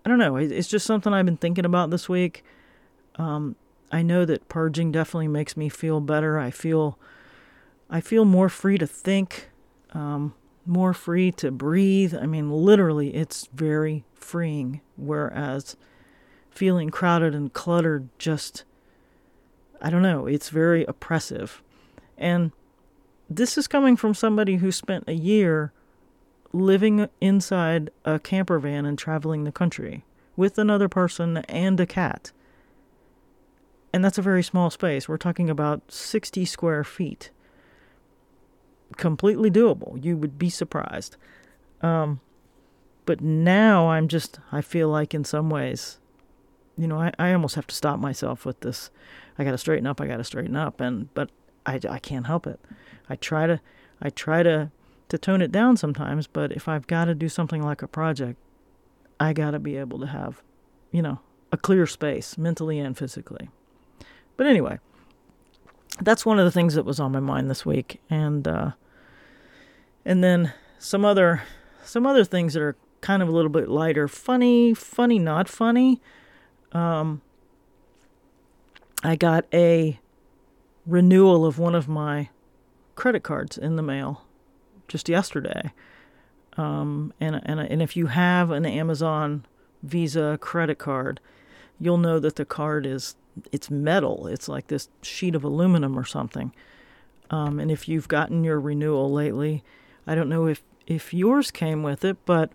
I 0.04 0.08
don't 0.08 0.20
know. 0.20 0.36
It's 0.36 0.68
just 0.68 0.86
something 0.86 1.12
I've 1.12 1.24
been 1.24 1.36
thinking 1.36 1.64
about 1.64 1.90
this 1.90 2.08
week. 2.08 2.44
Um, 3.16 3.56
I 3.90 4.02
know 4.02 4.24
that 4.26 4.48
purging 4.48 4.92
definitely 4.92 5.26
makes 5.26 5.56
me 5.56 5.68
feel 5.68 6.00
better. 6.00 6.38
I 6.38 6.52
feel, 6.52 6.96
I 7.90 8.00
feel 8.00 8.24
more 8.24 8.48
free 8.48 8.78
to 8.78 8.86
think, 8.86 9.48
um, 9.90 10.34
more 10.66 10.94
free 10.94 11.32
to 11.32 11.50
breathe. 11.50 12.14
I 12.14 12.26
mean, 12.26 12.52
literally, 12.52 13.12
it's 13.12 13.48
very 13.52 14.04
freeing. 14.14 14.82
Whereas 14.96 15.76
feeling 16.48 16.90
crowded 16.90 17.34
and 17.34 17.52
cluttered 17.52 18.08
just, 18.20 18.62
I 19.80 19.90
don't 19.90 20.02
know, 20.02 20.26
it's 20.26 20.48
very 20.48 20.84
oppressive. 20.84 21.62
And 22.16 22.52
this 23.30 23.56
is 23.58 23.68
coming 23.68 23.96
from 23.96 24.14
somebody 24.14 24.56
who 24.56 24.72
spent 24.72 25.04
a 25.06 25.14
year 25.14 25.72
living 26.52 27.08
inside 27.20 27.90
a 28.04 28.18
camper 28.18 28.58
van 28.58 28.86
and 28.86 28.98
traveling 28.98 29.44
the 29.44 29.52
country 29.52 30.04
with 30.36 30.58
another 30.58 30.88
person 30.88 31.38
and 31.38 31.78
a 31.78 31.86
cat. 31.86 32.32
And 33.92 34.04
that's 34.04 34.18
a 34.18 34.22
very 34.22 34.42
small 34.42 34.70
space. 34.70 35.08
We're 35.08 35.16
talking 35.16 35.50
about 35.50 35.90
60 35.90 36.44
square 36.44 36.84
feet. 36.84 37.30
Completely 38.96 39.50
doable. 39.50 40.02
You 40.02 40.16
would 40.16 40.38
be 40.38 40.50
surprised. 40.50 41.16
Um, 41.82 42.20
but 43.06 43.20
now 43.20 43.88
I'm 43.88 44.08
just, 44.08 44.40
I 44.52 44.60
feel 44.60 44.88
like 44.88 45.14
in 45.14 45.24
some 45.24 45.50
ways, 45.50 45.98
you 46.78 46.86
know, 46.86 47.00
I, 47.00 47.12
I 47.18 47.32
almost 47.32 47.56
have 47.56 47.66
to 47.66 47.74
stop 47.74 47.98
myself 47.98 48.46
with 48.46 48.60
this. 48.60 48.90
I 49.38 49.44
got 49.44 49.50
to 49.50 49.58
straighten 49.58 49.86
up. 49.86 50.00
I 50.00 50.06
got 50.06 50.18
to 50.18 50.24
straighten 50.24 50.56
up. 50.56 50.80
And, 50.80 51.12
but 51.14 51.30
I, 51.66 51.80
I 51.88 51.98
can't 51.98 52.26
help 52.26 52.46
it. 52.46 52.60
I 53.08 53.16
try 53.16 53.46
to, 53.46 53.60
I 54.00 54.10
try 54.10 54.42
to 54.42 54.70
to 55.08 55.18
tone 55.18 55.42
it 55.42 55.50
down 55.50 55.76
sometimes, 55.76 56.26
but 56.26 56.52
if 56.52 56.68
I've 56.68 56.86
got 56.86 57.06
to 57.06 57.14
do 57.14 57.28
something 57.28 57.62
like 57.62 57.82
a 57.82 57.88
project, 57.88 58.38
I 59.18 59.32
got 59.32 59.52
to 59.52 59.58
be 59.58 59.76
able 59.76 59.98
to 60.00 60.06
have, 60.06 60.42
you 60.92 61.02
know, 61.02 61.20
a 61.50 61.56
clear 61.56 61.86
space 61.86 62.36
mentally 62.36 62.78
and 62.78 62.96
physically. 62.96 63.48
But 64.36 64.46
anyway, 64.46 64.78
that's 66.00 66.26
one 66.26 66.38
of 66.38 66.44
the 66.44 66.50
things 66.50 66.74
that 66.74 66.84
was 66.84 67.00
on 67.00 67.12
my 67.12 67.20
mind 67.20 67.50
this 67.50 67.66
week, 67.66 68.00
and 68.08 68.46
uh, 68.46 68.72
and 70.04 70.22
then 70.22 70.52
some 70.78 71.04
other 71.04 71.42
some 71.82 72.06
other 72.06 72.24
things 72.24 72.54
that 72.54 72.62
are 72.62 72.76
kind 73.00 73.22
of 73.22 73.28
a 73.28 73.32
little 73.32 73.50
bit 73.50 73.68
lighter, 73.68 74.06
funny, 74.08 74.74
funny, 74.74 75.18
not 75.18 75.48
funny. 75.48 76.00
Um, 76.72 77.22
I 79.02 79.16
got 79.16 79.46
a 79.52 79.98
renewal 80.86 81.46
of 81.46 81.58
one 81.58 81.74
of 81.74 81.88
my 81.88 82.30
credit 82.94 83.22
cards 83.22 83.56
in 83.56 83.76
the 83.76 83.82
mail 83.82 84.24
just 84.88 85.08
yesterday. 85.08 85.72
Um, 86.56 87.12
and, 87.20 87.40
and, 87.44 87.60
and 87.60 87.80
if 87.80 87.96
you 87.96 88.06
have 88.06 88.50
an 88.50 88.66
Amazon 88.66 89.44
Visa 89.82 90.38
credit 90.40 90.78
card, 90.78 91.20
you'll 91.78 91.98
know 91.98 92.18
that 92.18 92.36
the 92.36 92.44
card 92.44 92.84
is 92.84 93.14
it's 93.52 93.70
metal. 93.70 94.26
It's 94.26 94.48
like 94.48 94.66
this 94.66 94.88
sheet 95.02 95.36
of 95.36 95.44
aluminum 95.44 95.96
or 95.96 96.04
something. 96.04 96.52
Um, 97.30 97.60
and 97.60 97.70
if 97.70 97.88
you've 97.88 98.08
gotten 98.08 98.42
your 98.42 98.58
renewal 98.58 99.12
lately, 99.12 99.62
I 100.06 100.14
don't 100.14 100.28
know 100.28 100.46
if 100.46 100.62
if 100.86 101.12
yours 101.12 101.50
came 101.50 101.82
with 101.82 102.04
it, 102.04 102.16
but 102.24 102.50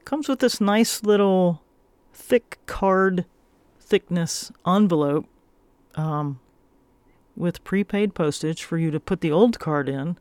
it 0.00 0.04
comes 0.04 0.28
with 0.28 0.40
this 0.40 0.60
nice 0.60 1.02
little 1.04 1.62
thick 2.12 2.58
card 2.66 3.24
thickness 3.78 4.52
envelope 4.66 5.26
um, 5.96 6.38
with 7.36 7.64
prepaid 7.64 8.14
postage 8.14 8.62
for 8.62 8.78
you 8.78 8.90
to 8.90 9.00
put 9.00 9.20
the 9.20 9.32
old 9.32 9.58
card 9.58 9.88
in 9.88 10.16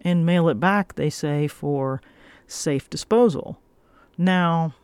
and 0.00 0.26
mail 0.26 0.48
it 0.48 0.58
back, 0.58 0.94
they 0.94 1.10
say, 1.10 1.46
for 1.46 2.00
safe 2.46 2.88
disposal. 2.90 3.58
Now, 4.18 4.74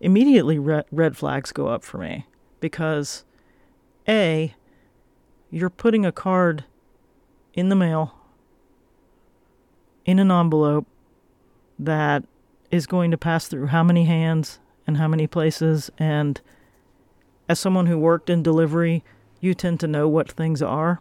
immediately 0.00 0.58
red, 0.58 0.84
red 0.90 1.16
flags 1.16 1.52
go 1.52 1.68
up 1.68 1.82
for 1.84 1.98
me 1.98 2.26
because 2.60 3.24
A, 4.08 4.54
you're 5.50 5.70
putting 5.70 6.04
a 6.04 6.12
card 6.12 6.64
in 7.54 7.68
the 7.68 7.76
mail 7.76 8.18
in 10.04 10.18
an 10.18 10.30
envelope 10.30 10.86
that 11.78 12.24
is 12.70 12.86
going 12.86 13.10
to 13.10 13.16
pass 13.16 13.46
through 13.48 13.68
how 13.68 13.82
many 13.82 14.04
hands 14.04 14.58
and 14.86 14.96
how 14.96 15.08
many 15.08 15.26
places. 15.26 15.90
And 15.98 16.40
as 17.48 17.60
someone 17.60 17.86
who 17.86 17.98
worked 17.98 18.30
in 18.30 18.42
delivery, 18.42 19.04
you 19.40 19.54
tend 19.54 19.80
to 19.80 19.86
know 19.86 20.08
what 20.08 20.30
things 20.30 20.62
are. 20.62 21.00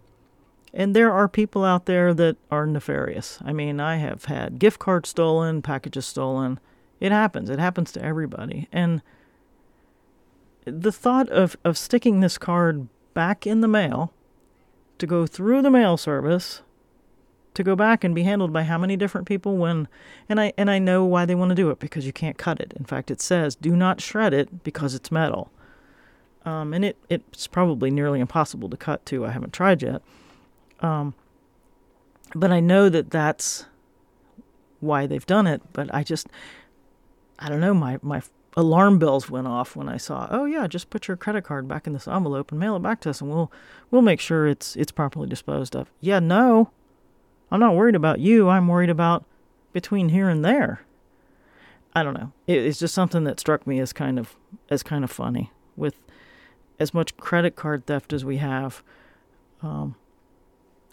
And 0.74 0.96
there 0.96 1.12
are 1.12 1.28
people 1.28 1.64
out 1.64 1.86
there 1.86 2.14
that 2.14 2.38
are 2.50 2.66
nefarious. 2.66 3.40
I 3.46 3.54
mean, 3.54 3.80
I 3.80 3.98
have 3.98 4.26
had 4.26 4.60
gift 4.60 4.80
cards 4.80 5.10
stolen, 5.10 5.62
packages 5.62 6.06
stolen. 6.06 6.60
It 7.00 7.12
happens. 7.12 7.50
It 7.50 7.60
happens 7.60 7.92
to 7.92 8.04
everybody. 8.04 8.68
And 8.72 9.04
the 10.66 10.92
thought 10.92 11.30
of, 11.30 11.56
of 11.64 11.78
sticking 11.78 12.20
this 12.20 12.38
card 12.38 12.88
back 13.14 13.46
in 13.46 13.62
the 13.62 13.68
mail 13.68 14.14
to 14.98 15.06
go 15.06 15.28
through 15.28 15.62
the 15.62 15.70
mail 15.70 15.98
service 15.98 16.62
to 17.54 17.64
go 17.64 17.76
back 17.76 18.04
and 18.04 18.16
be 18.16 18.24
handled 18.24 18.52
by 18.52 18.64
how 18.64 18.78
many 18.78 18.98
different 18.98 19.28
people 19.28 19.58
when 19.58 19.88
and 20.28 20.40
I 20.40 20.54
and 20.58 20.70
I 20.70 20.80
know 20.80 21.06
why 21.06 21.26
they 21.26 21.36
want 21.36 21.50
to 21.50 21.56
do 21.56 21.70
it 21.70 21.80
because 21.80 22.06
you 22.06 22.14
can't 22.14 22.38
cut 22.38 22.60
it. 22.60 22.74
In 22.78 22.86
fact, 22.86 23.12
it 23.12 23.22
says 23.22 23.56
do 23.56 23.76
not 23.76 24.02
shred 24.02 24.34
it 24.34 24.64
because 24.64 24.96
it's 24.96 25.12
metal. 25.12 25.52
Um, 26.46 26.74
and 26.74 26.84
it 26.84 26.98
it's 27.10 27.48
probably 27.48 27.90
nearly 27.90 28.20
impossible 28.20 28.70
to 28.70 28.78
cut 28.78 29.06
too. 29.06 29.26
I 29.26 29.32
haven't 29.32 29.54
tried 29.54 29.82
yet. 29.82 30.02
Um, 30.82 31.14
but 32.36 32.52
I 32.52 32.60
know 32.60 32.90
that 32.90 33.12
that's 33.12 33.66
why 34.80 35.08
they've 35.08 35.26
done 35.26 35.48
it. 35.48 35.62
But 35.72 35.94
I 35.94 36.04
just 36.04 36.28
I 37.40 37.50
don't 37.50 37.62
know 37.62 37.74
my 37.74 38.00
my 38.02 38.22
alarm 38.56 39.00
bells 39.00 39.30
went 39.30 39.48
off 39.48 39.76
when 39.76 39.90
I 39.90 39.98
saw, 39.98 40.28
oh 40.30 40.46
yeah, 40.46 40.68
just 40.68 40.90
put 40.90 41.08
your 41.08 41.18
credit 41.18 41.44
card 41.44 41.68
back 41.68 41.88
in 41.88 41.94
this 41.94 42.08
envelope 42.08 42.52
and 42.52 42.60
mail 42.60 42.76
it 42.76 42.82
back 42.82 43.02
to 43.02 43.10
us, 43.10 43.22
and 43.22 43.30
we'll 43.30 43.52
we'll 43.92 44.02
make 44.02 44.20
sure 44.20 44.48
it's 44.48 44.76
it's 44.76 44.92
properly 44.92 45.28
disposed 45.28 45.76
of. 45.76 45.90
Yeah, 46.02 46.20
no, 46.20 46.72
I'm 47.54 47.60
not 47.60 47.76
worried 47.76 47.96
about 47.96 48.20
you. 48.20 48.50
I'm 48.50 48.68
worried 48.68 48.90
about 48.90 49.26
between 49.74 50.10
here 50.10 50.28
and 50.28 50.44
there. 50.44 50.82
I 51.94 52.02
don't 52.02 52.16
know. 52.16 52.32
It, 52.48 52.58
it's 52.58 52.80
just 52.80 52.96
something 52.96 53.26
that 53.26 53.40
struck 53.40 53.68
me 53.68 53.80
as 53.80 53.94
kind 53.94 54.18
of 54.18 54.36
as 54.72 54.82
kind 54.82 55.04
of 55.04 55.12
funny 55.12 55.52
with 55.76 55.94
as 56.80 56.96
much 56.96 57.16
credit 57.16 57.56
card 57.56 57.86
theft 57.86 58.12
as 58.12 58.26
we 58.26 58.38
have. 58.38 58.82
Um, 59.62 59.94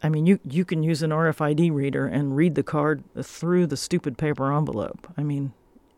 I 0.02 0.11
mean, 0.11 0.26
you 0.26 0.38
you 0.45 0.67
can 0.67 0.83
use 0.83 1.02
an 1.02 1.12
RFID 1.12 1.73
reader 1.73 2.07
and 2.07 2.37
read 2.37 2.57
the 2.57 2.62
card 2.62 3.05
through 3.23 3.67
the 3.67 3.76
stupid 3.79 4.19
paper 4.19 4.52
envelope. 4.52 5.11
I 5.17 5.23
mean, 5.23 5.55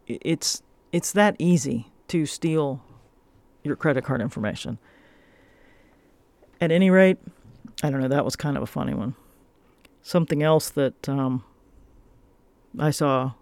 it's 0.06 0.62
it's 0.92 1.10
that 1.10 1.34
easy 1.40 1.88
to 2.06 2.24
steal 2.24 2.80
your 3.64 3.74
credit 3.74 4.04
card 4.04 4.20
information. 4.20 4.78
At 6.60 6.70
any 6.70 6.88
rate, 6.88 7.18
I 7.82 7.90
don't 7.90 8.00
know, 8.00 8.06
that 8.06 8.24
was 8.24 8.36
kind 8.36 8.56
of 8.56 8.62
a 8.62 8.66
funny 8.66 8.94
one. 8.94 9.16
Something 10.02 10.42
else 10.42 10.68
that 10.70 11.08
um, 11.08 11.44
I 12.78 12.90
saw 12.90 13.32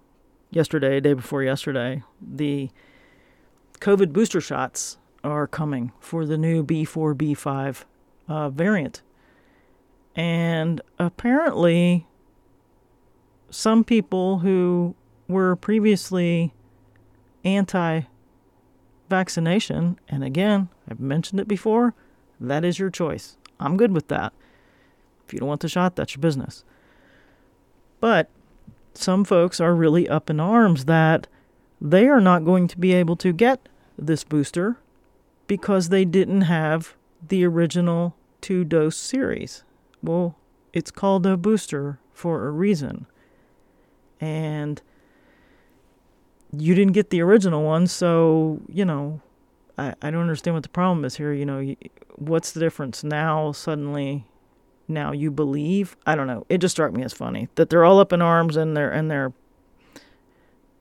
yesterday, 0.50 1.00
day 1.00 1.14
before 1.14 1.42
yesterday, 1.42 2.02
the 2.20 2.70
COVID 3.80 4.12
booster 4.12 4.40
shots 4.40 4.98
are 5.24 5.46
coming 5.46 5.92
for 6.00 6.26
the 6.26 6.36
new 6.36 6.64
B4, 6.64 7.14
B5 7.14 7.84
uh, 8.28 8.50
variant. 8.50 9.02
And 10.14 10.80
apparently, 10.98 12.06
some 13.50 13.84
people 13.84 14.40
who 14.40 14.94
were 15.28 15.56
previously 15.56 16.52
anti 17.44 18.02
vaccination, 19.08 19.98
and 20.08 20.22
again, 20.22 20.68
I've 20.88 21.00
mentioned 21.00 21.40
it 21.40 21.48
before, 21.48 21.94
that 22.38 22.64
is 22.64 22.78
your 22.78 22.90
choice. 22.90 23.36
I'm 23.58 23.76
good 23.76 23.92
with 23.92 24.08
that. 24.08 24.32
If 25.30 25.34
you 25.34 25.38
don't 25.38 25.48
want 25.48 25.60
the 25.60 25.68
shot, 25.68 25.94
that's 25.94 26.16
your 26.16 26.20
business. 26.20 26.64
But 28.00 28.28
some 28.94 29.24
folks 29.24 29.60
are 29.60 29.76
really 29.76 30.08
up 30.08 30.28
in 30.28 30.40
arms 30.40 30.86
that 30.86 31.28
they 31.80 32.08
are 32.08 32.20
not 32.20 32.44
going 32.44 32.66
to 32.66 32.76
be 32.76 32.92
able 32.92 33.14
to 33.14 33.32
get 33.32 33.68
this 33.96 34.24
booster 34.24 34.76
because 35.46 35.88
they 35.88 36.04
didn't 36.04 36.40
have 36.42 36.96
the 37.28 37.44
original 37.44 38.16
two 38.40 38.64
dose 38.64 38.96
series. 38.96 39.62
Well, 40.02 40.34
it's 40.72 40.90
called 40.90 41.24
a 41.26 41.36
booster 41.36 42.00
for 42.12 42.48
a 42.48 42.50
reason. 42.50 43.06
And 44.20 44.82
you 46.52 46.74
didn't 46.74 46.94
get 46.94 47.10
the 47.10 47.20
original 47.20 47.62
one, 47.62 47.86
so 47.86 48.60
you 48.68 48.84
know, 48.84 49.20
I 49.78 49.94
I 50.02 50.10
don't 50.10 50.22
understand 50.22 50.54
what 50.54 50.64
the 50.64 50.70
problem 50.70 51.04
is 51.04 51.14
here. 51.14 51.32
You 51.32 51.46
know, 51.46 51.76
what's 52.16 52.50
the 52.50 52.58
difference 52.58 53.04
now? 53.04 53.52
Suddenly, 53.52 54.26
now 54.90 55.12
you 55.12 55.30
believe? 55.30 55.96
I 56.06 56.14
don't 56.14 56.26
know. 56.26 56.44
It 56.48 56.58
just 56.58 56.74
struck 56.74 56.92
me 56.92 57.02
as 57.02 57.12
funny 57.12 57.48
that 57.54 57.70
they're 57.70 57.84
all 57.84 58.00
up 58.00 58.12
in 58.12 58.20
arms 58.20 58.56
and 58.56 58.76
they're 58.76 58.90
and 58.90 59.10
they're 59.10 59.32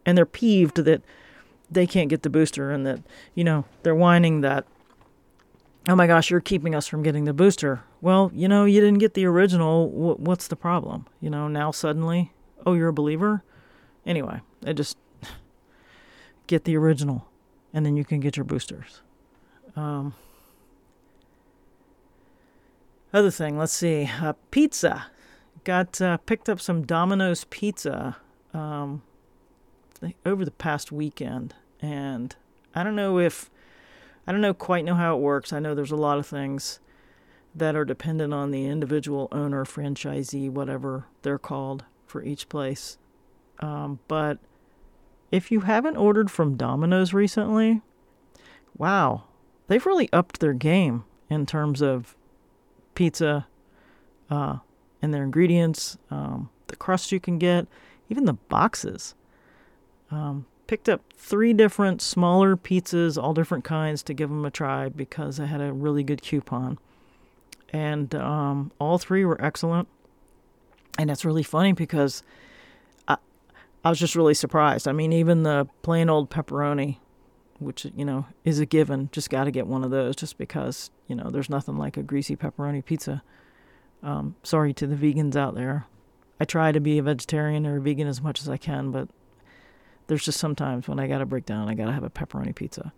and 0.05 0.17
they're 0.17 0.25
peeved 0.25 0.77
that 0.77 1.03
they 1.71 1.85
can't 1.85 2.09
get 2.09 2.23
the 2.23 2.29
booster 2.29 2.71
and 2.71 2.85
that 2.85 3.01
you 3.35 3.43
know 3.43 3.65
they're 3.83 3.95
whining 3.95 4.41
that 4.41 4.65
oh 5.87 5.95
my 5.95 6.07
gosh 6.07 6.31
you're 6.31 6.41
keeping 6.41 6.73
us 6.73 6.87
from 6.87 7.03
getting 7.03 7.25
the 7.25 7.33
booster 7.33 7.83
well 8.01 8.31
you 8.33 8.47
know 8.47 8.65
you 8.65 8.81
didn't 8.81 8.97
get 8.97 9.13
the 9.13 9.25
original 9.25 9.87
what's 9.89 10.47
the 10.47 10.55
problem 10.55 11.05
you 11.21 11.29
know 11.29 11.47
now 11.47 11.69
suddenly 11.69 12.31
oh 12.65 12.73
you're 12.73 12.87
a 12.87 12.93
believer 12.93 13.43
anyway 14.05 14.41
it 14.65 14.73
just 14.73 14.97
get 16.47 16.63
the 16.63 16.75
original, 16.77 17.27
and 17.73 17.85
then 17.85 17.95
you 17.95 18.03
can 18.03 18.19
get 18.19 18.37
your 18.37 18.43
boosters. 18.43 19.01
Um, 19.75 20.13
other 23.13 23.31
thing, 23.31 23.57
let's 23.57 23.73
see, 23.73 24.09
uh, 24.21 24.33
pizza. 24.51 25.07
Got 25.63 26.01
uh, 26.01 26.17
picked 26.17 26.47
up 26.49 26.61
some 26.61 26.85
Domino's 26.85 27.43
pizza 27.45 28.17
um, 28.53 29.01
over 30.25 30.45
the 30.45 30.51
past 30.51 30.91
weekend, 30.91 31.53
and 31.81 32.35
I 32.73 32.83
don't 32.83 32.95
know 32.95 33.19
if 33.19 33.49
I 34.25 34.31
don't 34.31 34.41
know 34.41 34.53
quite 34.53 34.85
know 34.85 34.95
how 34.95 35.15
it 35.15 35.21
works. 35.21 35.51
I 35.51 35.59
know 35.59 35.75
there's 35.75 35.91
a 35.91 35.97
lot 35.97 36.17
of 36.17 36.25
things 36.25 36.79
that 37.53 37.75
are 37.75 37.85
dependent 37.85 38.33
on 38.33 38.51
the 38.51 38.65
individual 38.65 39.27
owner, 39.31 39.65
franchisee, 39.65 40.49
whatever 40.49 41.05
they're 41.23 41.39
called 41.39 41.83
for 42.05 42.23
each 42.23 42.47
place. 42.47 42.97
Um, 43.59 43.99
but 44.07 44.39
if 45.31 45.51
you 45.51 45.61
haven't 45.61 45.97
ordered 45.97 46.31
from 46.31 46.57
Domino's 46.57 47.13
recently, 47.13 47.81
wow, 48.77 49.23
they've 49.67 49.85
really 49.85 50.09
upped 50.13 50.39
their 50.39 50.53
game 50.53 51.03
in 51.29 51.45
terms 51.45 51.81
of 51.81 52.15
pizza 52.99 53.47
uh, 54.29 54.57
and 55.01 55.13
their 55.13 55.23
ingredients, 55.23 55.97
um, 56.12 56.49
the 56.67 56.75
crust 56.75 57.13
you 57.13 57.19
can 57.21 57.39
get, 57.39 57.65
even 58.09 58.25
the 58.25 58.33
boxes. 58.33 59.15
Um, 60.12 60.45
picked 60.67 60.89
up 60.89 61.01
three 61.15 61.53
different 61.53 62.01
smaller 62.01 62.57
pizzas, 62.57 63.17
all 63.17 63.33
different 63.33 63.63
kinds, 63.63 64.03
to 64.03 64.13
give 64.13 64.27
them 64.27 64.43
a 64.43 64.51
try 64.51 64.89
because 64.89 65.39
I 65.39 65.45
had 65.45 65.62
a 65.62 65.71
really 65.71 66.03
good 66.03 66.21
coupon. 66.21 66.77
And 67.71 68.13
um, 68.15 68.73
all 68.79 68.97
three 68.97 69.23
were 69.23 69.41
excellent. 69.41 69.88
And 70.97 71.09
it's 71.09 71.23
really 71.23 71.43
funny 71.43 71.71
because 71.71 72.21
I 73.07 73.17
was 73.85 73.97
just 73.97 74.13
really 74.13 74.33
surprised. 74.33 74.89
I 74.89 74.91
mean, 74.91 75.13
even 75.13 75.43
the 75.43 75.69
plain 75.83 76.09
old 76.09 76.29
pepperoni, 76.29 76.97
which 77.59 77.85
you 77.95 78.03
know 78.03 78.25
is 78.43 78.59
a 78.59 78.65
given, 78.65 79.07
just 79.13 79.29
got 79.29 79.45
to 79.45 79.51
get 79.51 79.67
one 79.67 79.85
of 79.85 79.89
those, 79.89 80.17
just 80.17 80.38
because 80.38 80.91
you 81.09 81.15
know 81.15 81.29
there's 81.29 81.49
nothing 81.49 81.77
like 81.77 81.97
a 81.97 82.03
greasy 82.03 82.37
pepperoni 82.37 82.83
pizza. 82.83 83.21
Um, 84.01 84.35
sorry 84.43 84.73
to 84.75 84.87
the 84.87 84.95
vegans 84.95 85.35
out 85.35 85.55
there. 85.55 85.87
I 86.39 86.45
try 86.45 86.71
to 86.71 86.79
be 86.79 86.97
a 86.97 87.03
vegetarian 87.03 87.67
or 87.67 87.77
a 87.77 87.81
vegan 87.81 88.07
as 88.07 88.21
much 88.21 88.41
as 88.41 88.47
I 88.47 88.55
can, 88.55 88.91
but 88.91 89.09
there's 90.07 90.23
just 90.23 90.39
sometimes 90.39 90.87
when 90.87 90.99
I 90.99 91.07
got 91.07 91.17
to 91.17 91.25
break 91.25 91.45
down, 91.45 91.67
I 91.67 91.73
got 91.73 91.87
to 91.87 91.91
have 91.91 92.05
a 92.05 92.09
pepperoni 92.09 92.55
pizza. 92.55 92.93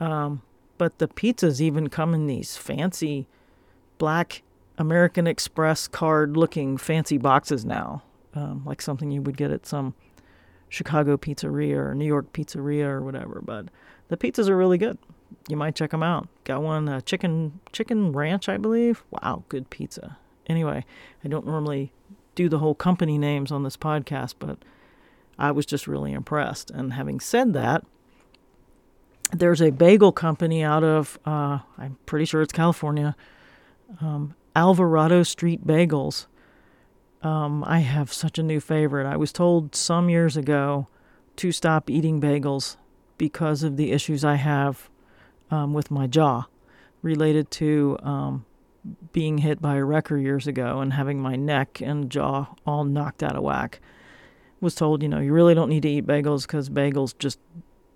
Um, 0.00 0.40
but 0.78 0.98
the 0.98 1.08
pizzas 1.08 1.60
even 1.60 1.90
come 1.90 2.14
in 2.14 2.26
these 2.26 2.56
fancy 2.56 3.28
black 3.98 4.42
American 4.78 5.26
Express 5.26 5.86
card 5.86 6.38
looking 6.38 6.78
fancy 6.78 7.18
boxes 7.18 7.66
now 7.66 8.02
um, 8.34 8.62
like 8.64 8.80
something 8.80 9.10
you 9.10 9.22
would 9.22 9.36
get 9.36 9.50
at 9.50 9.66
some 9.66 9.94
Chicago 10.68 11.16
pizzeria 11.16 11.76
or 11.76 11.94
New 11.94 12.06
York 12.06 12.32
pizzeria 12.32 12.86
or 12.86 13.02
whatever. 13.02 13.42
But 13.44 13.66
the 14.08 14.16
pizzas 14.16 14.48
are 14.48 14.56
really 14.56 14.78
good. 14.78 14.98
You 15.48 15.56
might 15.56 15.74
check 15.74 15.90
them 15.90 16.02
out. 16.02 16.28
Got 16.44 16.62
one 16.62 16.88
uh, 16.88 17.00
chicken 17.00 17.60
chicken 17.72 18.12
ranch, 18.12 18.48
I 18.48 18.56
believe. 18.56 19.02
Wow, 19.10 19.44
good 19.48 19.70
pizza. 19.70 20.18
Anyway, 20.46 20.84
I 21.24 21.28
don't 21.28 21.46
normally 21.46 21.92
do 22.34 22.48
the 22.48 22.58
whole 22.58 22.74
company 22.74 23.18
names 23.18 23.52
on 23.52 23.62
this 23.62 23.76
podcast, 23.76 24.34
but 24.38 24.58
I 25.38 25.50
was 25.50 25.66
just 25.66 25.86
really 25.86 26.12
impressed. 26.12 26.70
And 26.70 26.94
having 26.94 27.20
said 27.20 27.52
that, 27.54 27.84
there's 29.32 29.62
a 29.62 29.70
bagel 29.70 30.12
company 30.12 30.62
out 30.62 30.84
of 30.84 31.18
uh, 31.24 31.60
I'm 31.78 31.98
pretty 32.06 32.24
sure 32.24 32.42
it's 32.42 32.52
California, 32.52 33.16
um, 34.00 34.34
Alvarado 34.56 35.22
Street 35.22 35.66
Bagels 35.66 36.26
um, 37.22 37.64
I 37.64 37.80
have 37.80 38.12
such 38.12 38.38
a 38.38 38.42
new 38.42 38.60
favorite. 38.60 39.06
I 39.06 39.16
was 39.16 39.32
told 39.32 39.74
some 39.74 40.08
years 40.08 40.36
ago 40.36 40.88
to 41.36 41.52
stop 41.52 41.90
eating 41.90 42.20
bagels 42.20 42.76
because 43.18 43.62
of 43.62 43.76
the 43.76 43.92
issues 43.92 44.24
I 44.24 44.36
have 44.36 44.88
um, 45.50 45.72
with 45.72 45.90
my 45.90 46.06
jaw 46.06 46.44
related 47.02 47.50
to 47.50 47.96
um, 48.02 48.44
being 49.12 49.38
hit 49.38 49.60
by 49.60 49.76
a 49.76 49.84
wrecker 49.84 50.16
years 50.16 50.46
ago 50.46 50.80
and 50.80 50.92
having 50.92 51.20
my 51.20 51.36
neck 51.36 51.80
and 51.80 52.10
jaw 52.10 52.46
all 52.66 52.84
knocked 52.84 53.22
out 53.22 53.36
of 53.36 53.42
whack. 53.42 53.80
Was 54.60 54.74
told, 54.74 55.02
you 55.02 55.08
know, 55.08 55.20
you 55.20 55.32
really 55.32 55.54
don't 55.54 55.70
need 55.70 55.82
to 55.82 55.88
eat 55.88 56.06
bagels 56.06 56.42
because 56.42 56.68
bagels 56.68 57.16
just, 57.18 57.38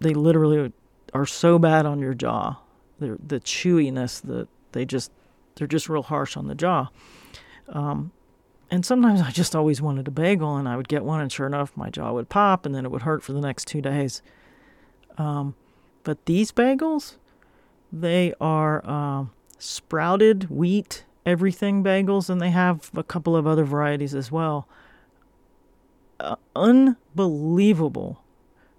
they 0.01 0.15
literally 0.15 0.73
are 1.13 1.27
so 1.27 1.59
bad 1.59 1.85
on 1.85 1.99
your 1.99 2.15
jaw. 2.15 2.57
They're, 2.99 3.19
the 3.25 3.39
chewiness, 3.41 4.23
the, 4.23 4.49
they 4.73 4.87
just, 4.87 5.11
they're 5.57 5.67
just 5.67 5.91
real 5.91 6.03
harsh 6.03 6.39
on 6.39 6.47
the 6.47 6.55
jaw. 6.55 6.89
Um, 7.69 8.13
and 8.71 8.85
sometimes 8.85 9.21
I 9.21 9.31
just 9.31 9.55
always 9.55 9.83
wanted 9.83 10.09
a 10.09 10.11
bagel, 10.11 10.57
and 10.57 10.67
I 10.67 10.77
would 10.77 10.89
get 10.89 11.05
one, 11.05 11.21
and 11.21 11.31
sure 11.31 11.47
enough, 11.47 11.77
my 11.77 11.91
jaw 11.91 12.13
would 12.13 12.31
pop, 12.31 12.65
and 12.65 12.75
then 12.75 12.87
it 12.87 12.91
would 12.91 13.03
hurt 13.03 13.23
for 13.23 13.35
the 13.35 13.41
next 13.41 13.67
two 13.67 13.83
days. 13.83 14.23
Um, 15.19 15.55
but 16.03 16.25
these 16.25 16.51
bagels, 16.51 17.17
they 18.01 18.35
are 18.41 18.85
um, 18.89 19.31
sprouted 19.59 20.51
wheat 20.51 21.05
everything 21.27 21.83
bagels, 21.83 22.29
and 22.29 22.41
they 22.41 22.51
have 22.51 22.91
a 22.95 23.03
couple 23.03 23.37
of 23.37 23.47
other 23.47 23.65
varieties 23.65 24.15
as 24.15 24.31
well. 24.31 24.69
Uh, 26.21 26.37
unbelievable. 26.55 28.23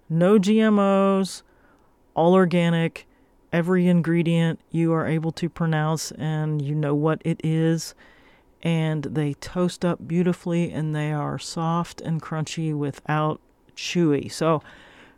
No 0.08 0.38
GMOs, 0.38 1.42
all 2.14 2.34
organic, 2.34 3.06
every 3.52 3.88
ingredient 3.88 4.60
you 4.70 4.92
are 4.92 5.06
able 5.06 5.32
to 5.32 5.48
pronounce 5.48 6.12
and 6.12 6.62
you 6.62 6.74
know 6.74 6.94
what 6.94 7.20
it 7.24 7.40
is. 7.42 7.94
And 8.62 9.04
they 9.04 9.34
toast 9.34 9.84
up 9.84 10.06
beautifully 10.06 10.72
and 10.72 10.94
they 10.94 11.12
are 11.12 11.38
soft 11.38 12.00
and 12.00 12.22
crunchy 12.22 12.74
without 12.74 13.40
chewy. 13.76 14.30
So 14.30 14.62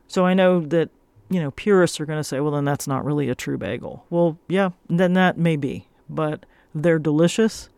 so 0.07 0.25
I 0.25 0.35
know 0.35 0.61
that 0.61 0.91
you 1.31 1.41
know 1.41 1.51
purists 1.53 2.01
are 2.01 2.07
going 2.07 2.19
to 2.19 2.25
say, 2.25 2.41
well 2.41 2.53
then 2.53 2.64
that's 2.64 2.87
not 2.87 3.05
really 3.05 3.29
a 3.29 3.35
true 3.35 3.59
bagel. 3.59 4.05
Well, 4.11 4.38
yeah, 4.49 4.71
then 4.88 5.12
that 5.14 5.38
may 5.38 5.57
be, 5.57 5.88
but 6.09 6.47
they're 6.75 6.99
delicious. 6.99 7.69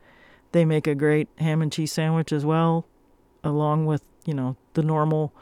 They 0.52 0.64
make 0.64 0.86
a 0.86 0.94
great 0.94 1.28
ham 1.38 1.62
and 1.62 1.72
cheese 1.72 1.92
sandwich 1.92 2.32
as 2.32 2.44
well, 2.44 2.86
along 3.44 3.86
with 3.86 4.02
you 4.24 4.34
know 4.34 4.56
the 4.74 4.82
normal 4.82 5.32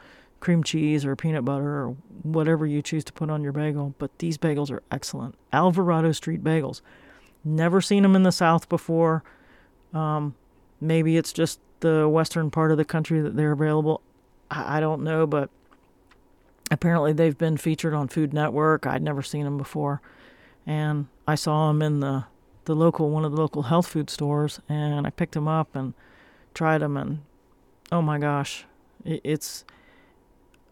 cream 0.41 0.63
cheese 0.63 1.05
or 1.05 1.17
peanut 1.17 1.45
butter 1.45 1.83
or 1.83 1.97
whatever 2.23 2.67
you 2.67 2.83
choose 2.83 3.05
to 3.05 3.13
put 3.13 3.31
on 3.31 3.43
your 3.43 3.53
bagel. 3.53 3.95
But 3.99 4.19
these 4.19 4.39
bagels 4.39 4.71
are 4.71 4.83
excellent. 4.91 5.35
Alvarado 5.53 6.13
Street 6.13 6.45
bagels. 6.45 6.81
Never 7.45 7.81
seen 7.81 8.03
them 8.03 8.15
in 8.15 8.23
the 8.23 8.33
South 8.33 8.69
before. 8.69 9.25
Um, 9.93 10.35
maybe 10.81 11.17
it's 11.17 11.33
just 11.33 11.61
the 11.81 12.09
western 12.09 12.51
part 12.51 12.71
of 12.71 12.77
the 12.77 12.85
country 12.85 13.21
that 13.21 13.37
they're 13.37 13.53
available. 13.53 14.03
I, 14.51 14.79
I 14.79 14.81
don't 14.81 15.03
know, 15.03 15.27
but 15.27 15.51
apparently 16.71 17.13
they've 17.13 17.39
been 17.39 17.57
featured 17.57 17.95
on 17.95 18.09
Food 18.09 18.33
Network. 18.33 18.87
I'd 18.87 19.03
never 19.03 19.23
seen 19.23 19.45
them 19.45 19.59
before, 19.59 20.01
and 20.67 21.07
I 21.27 21.35
saw 21.35 21.69
them 21.69 21.83
in 21.83 22.01
the 22.01 22.25
the 22.65 22.77
local 22.77 23.09
one 23.09 23.25
of 23.25 23.33
the 23.33 23.41
local 23.41 23.63
health 23.63 23.87
food 23.87 24.11
stores, 24.11 24.61
and 24.69 25.07
I 25.07 25.11
picked 25.11 25.33
them 25.33 25.49
up 25.49 25.75
and 25.75 25.95
tried 26.53 26.83
them, 26.83 26.97
and 26.97 27.21
oh 27.91 28.03
my 28.03 28.19
gosh, 28.19 28.67
it, 29.05 29.21
it's 29.25 29.65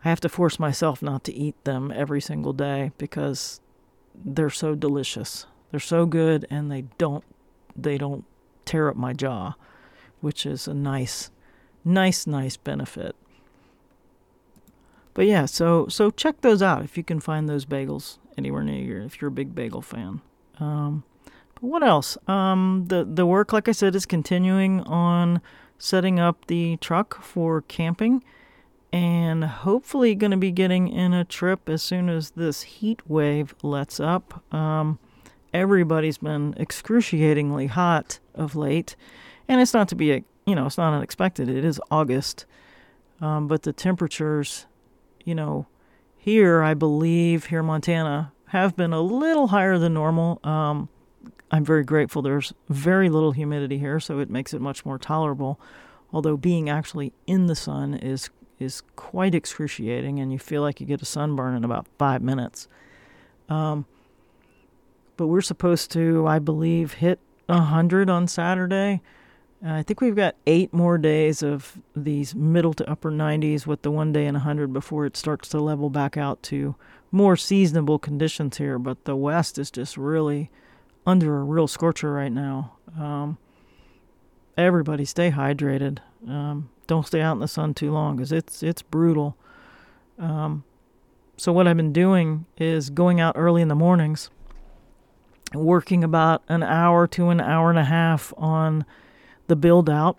I 0.04 0.09
have 0.11 0.20
to 0.20 0.28
force 0.28 0.59
myself 0.59 1.02
not 1.02 1.24
to 1.24 1.35
eat 1.35 1.56
them 1.64 1.92
every 1.94 2.20
single 2.20 2.52
day 2.52 2.92
because 2.98 3.61
they're 4.14 4.50
so 4.50 4.74
delicious. 4.74 5.46
They're 5.70 5.80
so 5.80 6.06
good 6.06 6.46
and 6.50 6.70
they 6.70 6.82
don't 6.96 7.24
they 7.74 7.98
don't 7.98 8.24
tear 8.64 8.88
up 8.88 8.96
my 8.96 9.12
jaw, 9.12 9.54
which 10.20 10.46
is 10.46 10.68
a 10.68 10.74
nice 10.74 11.30
nice 11.85 12.26
nice 12.26 12.56
benefit. 12.56 13.16
But 15.16 15.24
yeah, 15.24 15.46
so 15.46 15.88
so 15.88 16.11
check 16.11 16.42
those 16.42 16.61
out 16.61 16.85
if 16.85 16.98
you 16.98 17.02
can 17.02 17.20
find 17.20 17.48
those 17.48 17.64
bagels 17.64 18.18
anywhere 18.37 18.62
near 18.62 18.83
you 18.83 19.02
if 19.02 19.18
you're 19.18 19.29
a 19.29 19.33
big 19.33 19.55
bagel 19.55 19.81
fan. 19.81 20.20
Um, 20.61 21.05
but 21.55 21.62
what 21.62 21.83
else? 21.83 22.18
Um, 22.29 22.85
the 22.88 23.02
the 23.02 23.24
work, 23.24 23.50
like 23.50 23.66
I 23.66 23.72
said, 23.72 23.94
is 23.94 24.05
continuing 24.05 24.83
on 24.83 25.40
setting 25.79 26.20
up 26.20 26.46
the 26.48 26.76
truck 26.83 27.22
for 27.22 27.62
camping 27.62 28.22
and 28.92 29.42
hopefully 29.42 30.14
going 30.14 30.33
to 30.33 30.37
be 30.37 30.50
getting 30.50 30.88
in 30.88 31.14
a 31.14 31.24
trip 31.24 31.66
as 31.70 31.83
soon 31.83 32.11
as 32.11 32.33
this 32.33 32.61
heat 32.61 33.00
wave 33.09 33.55
lets 33.62 33.98
up. 33.98 34.44
Um, 34.55 34.98
everybody's 35.55 36.18
been 36.18 36.55
excruciatingly 36.59 37.68
hot 37.68 38.18
of 38.35 38.55
late, 38.55 38.96
and 39.48 39.62
it's 39.62 39.72
not 39.72 39.88
to 39.88 39.94
be, 39.94 40.24
you 40.44 40.55
know, 40.55 40.66
it's 40.66 40.76
not 40.76 40.92
unexpected. 40.92 41.48
It 41.48 41.64
is 41.64 41.81
August, 41.90 42.44
um, 43.22 43.48
but 43.48 43.62
the 43.62 43.72
temperatures, 43.72 44.66
you 45.26 45.34
know, 45.34 45.66
here 46.16 46.62
I 46.62 46.72
believe 46.72 47.46
here 47.46 47.62
Montana 47.62 48.32
have 48.46 48.74
been 48.76 48.94
a 48.94 49.02
little 49.02 49.48
higher 49.48 49.76
than 49.76 49.92
normal. 49.92 50.40
Um, 50.42 50.88
I'm 51.50 51.64
very 51.64 51.84
grateful. 51.84 52.22
There's 52.22 52.54
very 52.70 53.10
little 53.10 53.32
humidity 53.32 53.78
here, 53.78 54.00
so 54.00 54.20
it 54.20 54.30
makes 54.30 54.54
it 54.54 54.60
much 54.60 54.86
more 54.86 54.98
tolerable. 54.98 55.60
Although 56.12 56.36
being 56.36 56.70
actually 56.70 57.12
in 57.26 57.46
the 57.46 57.54
sun 57.54 57.94
is 57.94 58.30
is 58.58 58.82
quite 58.94 59.34
excruciating, 59.34 60.18
and 60.18 60.32
you 60.32 60.38
feel 60.38 60.62
like 60.62 60.80
you 60.80 60.86
get 60.86 61.02
a 61.02 61.04
sunburn 61.04 61.54
in 61.54 61.64
about 61.64 61.86
five 61.98 62.22
minutes. 62.22 62.68
Um, 63.50 63.84
but 65.18 65.26
we're 65.26 65.42
supposed 65.42 65.90
to, 65.92 66.26
I 66.26 66.38
believe, 66.38 66.94
hit 66.94 67.18
100 67.46 68.08
on 68.08 68.26
Saturday. 68.28 69.02
Uh, 69.64 69.73
I 69.73 69.83
think 69.83 70.01
we've 70.01 70.16
got 70.16 70.37
eight 70.47 70.73
more 70.73 70.99
days 70.99 71.42
of 71.42 71.79
these 71.95 72.35
middle 72.35 72.75
to 72.75 72.90
upper 72.90 73.11
90s 73.11 73.66
with 73.66 73.83
the 73.83 73.90
one 73.90 74.12
day 74.12 74.27
in 74.27 74.35
100 74.35 74.73
before 74.73 75.07
it 75.07 75.16
starts 75.16 75.49
to 75.51 75.61
level 75.61 75.88
back 75.88 76.16
out 76.16 76.42
to 76.45 76.77
more 77.11 77.37
seasonable 77.37 77.99
conditions 77.99 78.59
here. 78.59 78.79
But 78.79 79.05
the 79.05 79.16
West 79.16 79.59
is 79.59 79.71
just 79.71 79.97
really 79.97 80.51
under 81.07 81.38
a 81.38 81.45
real 81.45 81.66
scorcher 81.66 82.12
right 82.12 82.33
now. 82.33 82.77
Um, 82.99 83.38
everybody 84.57 85.05
stay 85.05 85.31
hydrated. 85.31 85.99
Um, 86.29 86.71
don't 86.87 87.07
stay 87.07 87.21
out 87.21 87.33
in 87.33 87.40
the 87.40 87.49
sun 87.49 87.75
too 87.75 87.90
long 87.90 88.16
because 88.16 88.33
it's 88.33 88.62
it's 88.62 88.83
brutal. 88.83 89.37
Um, 90.19 90.64
so 91.37 91.53
what 91.53 91.69
I've 91.69 91.77
been 91.77 91.92
doing 91.92 92.47
is 92.57 92.90
going 92.90 93.21
out 93.21 93.35
early 93.37 93.62
in 93.62 93.69
the 93.69 93.75
mornings, 93.75 94.31
working 95.55 96.03
about 96.03 96.42
an 96.49 96.62
hour 96.62 97.07
to 97.09 97.29
an 97.29 97.40
hour 97.40 97.71
and 97.71 97.79
a 97.79 97.85
half 97.85 98.33
on 98.37 98.87
the 99.46 99.56
build 99.56 99.88
out, 99.88 100.16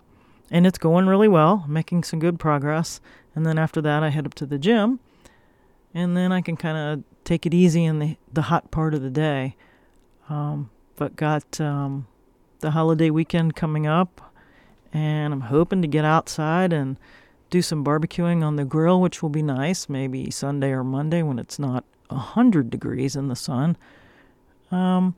and 0.50 0.66
it's 0.66 0.78
going 0.78 1.06
really 1.06 1.28
well, 1.28 1.64
making 1.68 2.04
some 2.04 2.18
good 2.18 2.38
progress. 2.38 3.00
And 3.34 3.46
then 3.46 3.58
after 3.58 3.80
that, 3.82 4.02
I 4.02 4.08
head 4.08 4.26
up 4.26 4.34
to 4.34 4.46
the 4.46 4.58
gym, 4.58 5.00
and 5.94 6.16
then 6.16 6.32
I 6.32 6.40
can 6.40 6.56
kind 6.56 6.76
of 6.76 7.04
take 7.24 7.46
it 7.46 7.54
easy 7.54 7.84
in 7.84 7.98
the 7.98 8.16
the 8.32 8.42
hot 8.42 8.70
part 8.70 8.94
of 8.94 9.02
the 9.02 9.10
day. 9.10 9.56
Um, 10.28 10.70
but 10.96 11.16
got 11.16 11.60
um, 11.60 12.06
the 12.60 12.72
holiday 12.72 13.08
weekend 13.08 13.56
coming 13.56 13.86
up 13.86 14.20
and 14.92 15.32
I'm 15.32 15.42
hoping 15.42 15.82
to 15.82 15.88
get 15.88 16.04
outside 16.04 16.72
and 16.72 16.96
do 17.50 17.62
some 17.62 17.84
barbecuing 17.84 18.42
on 18.42 18.56
the 18.56 18.64
grill, 18.64 19.00
which 19.00 19.22
will 19.22 19.30
be 19.30 19.42
nice, 19.42 19.88
maybe 19.88 20.30
Sunday 20.30 20.70
or 20.70 20.84
Monday 20.84 21.22
when 21.22 21.38
it's 21.38 21.58
not 21.58 21.84
a 22.10 22.16
hundred 22.16 22.70
degrees 22.70 23.16
in 23.16 23.28
the 23.28 23.36
sun. 23.36 23.76
Um, 24.70 25.14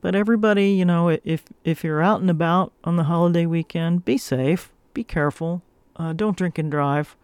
but 0.00 0.14
everybody, 0.14 0.70
you 0.70 0.84
know, 0.84 1.08
if 1.08 1.44
if 1.64 1.84
you're 1.84 2.02
out 2.02 2.20
and 2.20 2.30
about 2.30 2.72
on 2.84 2.96
the 2.96 3.04
holiday 3.04 3.46
weekend, 3.46 4.04
be 4.04 4.16
safe, 4.18 4.70
be 4.94 5.04
careful, 5.04 5.62
uh, 5.96 6.12
don't 6.12 6.36
drink 6.36 6.58
and 6.58 6.70
drive, 6.70 7.16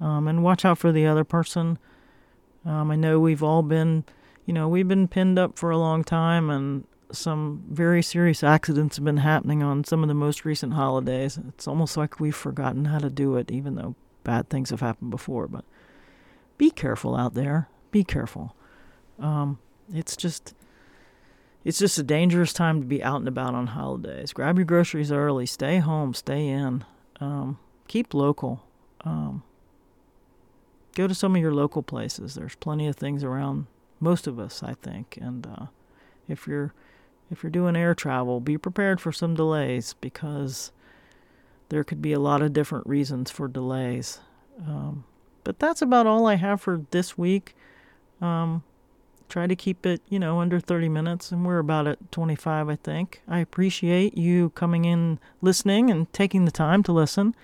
um, 0.00 0.26
and 0.28 0.42
watch 0.42 0.64
out 0.64 0.78
for 0.78 0.92
the 0.92 1.06
other 1.06 1.24
person. 1.24 1.78
Um, 2.64 2.90
I 2.90 2.96
know 2.96 3.20
we've 3.20 3.42
all 3.42 3.62
been, 3.62 4.04
you 4.44 4.52
know, 4.52 4.68
we've 4.68 4.88
been 4.88 5.08
pinned 5.08 5.38
up 5.38 5.58
for 5.58 5.70
a 5.70 5.78
long 5.78 6.02
time, 6.02 6.50
and 6.50 6.84
some 7.12 7.64
very 7.70 8.02
serious 8.02 8.42
accidents 8.42 8.96
have 8.96 9.04
been 9.04 9.18
happening 9.18 9.62
on 9.62 9.84
some 9.84 10.02
of 10.02 10.08
the 10.08 10.14
most 10.14 10.44
recent 10.44 10.74
holidays. 10.74 11.38
It's 11.48 11.68
almost 11.68 11.96
like 11.96 12.18
we've 12.18 12.34
forgotten 12.34 12.86
how 12.86 12.98
to 12.98 13.10
do 13.10 13.36
it, 13.36 13.50
even 13.50 13.76
though 13.76 13.94
bad 14.24 14.48
things 14.48 14.70
have 14.70 14.80
happened 14.80 15.10
before. 15.10 15.46
But 15.46 15.64
be 16.58 16.70
careful 16.70 17.14
out 17.14 17.34
there. 17.34 17.68
Be 17.90 18.02
careful. 18.02 18.56
Um, 19.18 19.58
it's 19.92 20.16
just 20.16 20.54
it's 21.66 21.80
just 21.80 21.98
a 21.98 22.04
dangerous 22.04 22.52
time 22.52 22.80
to 22.80 22.86
be 22.86 23.02
out 23.02 23.16
and 23.16 23.26
about 23.26 23.56
on 23.56 23.66
holidays. 23.66 24.32
Grab 24.32 24.56
your 24.56 24.64
groceries 24.64 25.10
early. 25.10 25.46
Stay 25.46 25.78
home. 25.78 26.14
Stay 26.14 26.46
in. 26.46 26.84
Um, 27.18 27.58
keep 27.88 28.14
local. 28.14 28.62
Um, 29.00 29.42
go 30.94 31.08
to 31.08 31.14
some 31.14 31.34
of 31.34 31.42
your 31.42 31.52
local 31.52 31.82
places. 31.82 32.36
There's 32.36 32.54
plenty 32.54 32.86
of 32.86 32.94
things 32.94 33.24
around 33.24 33.66
most 33.98 34.28
of 34.28 34.38
us, 34.38 34.62
I 34.62 34.74
think. 34.74 35.18
And 35.20 35.44
uh, 35.44 35.66
if 36.28 36.46
you're 36.46 36.72
if 37.32 37.42
you're 37.42 37.50
doing 37.50 37.74
air 37.74 37.96
travel, 37.96 38.38
be 38.38 38.56
prepared 38.56 39.00
for 39.00 39.10
some 39.10 39.34
delays 39.34 39.96
because 40.00 40.70
there 41.70 41.82
could 41.82 42.00
be 42.00 42.12
a 42.12 42.20
lot 42.20 42.42
of 42.42 42.52
different 42.52 42.86
reasons 42.86 43.32
for 43.32 43.48
delays. 43.48 44.20
Um, 44.64 45.02
but 45.42 45.58
that's 45.58 45.82
about 45.82 46.06
all 46.06 46.28
I 46.28 46.36
have 46.36 46.60
for 46.60 46.82
this 46.92 47.18
week. 47.18 47.56
Um, 48.20 48.62
try 49.28 49.46
to 49.46 49.56
keep 49.56 49.84
it, 49.86 50.02
you 50.08 50.18
know, 50.18 50.40
under 50.40 50.60
30 50.60 50.88
minutes, 50.88 51.32
and 51.32 51.44
we're 51.44 51.58
about 51.58 51.86
at 51.86 52.12
25, 52.12 52.68
I 52.68 52.76
think. 52.76 53.22
I 53.28 53.40
appreciate 53.40 54.16
you 54.16 54.50
coming 54.50 54.84
in, 54.84 55.18
listening, 55.40 55.90
and 55.90 56.12
taking 56.12 56.44
the 56.44 56.50
time 56.50 56.82
to 56.84 56.92
listen. 56.92 57.34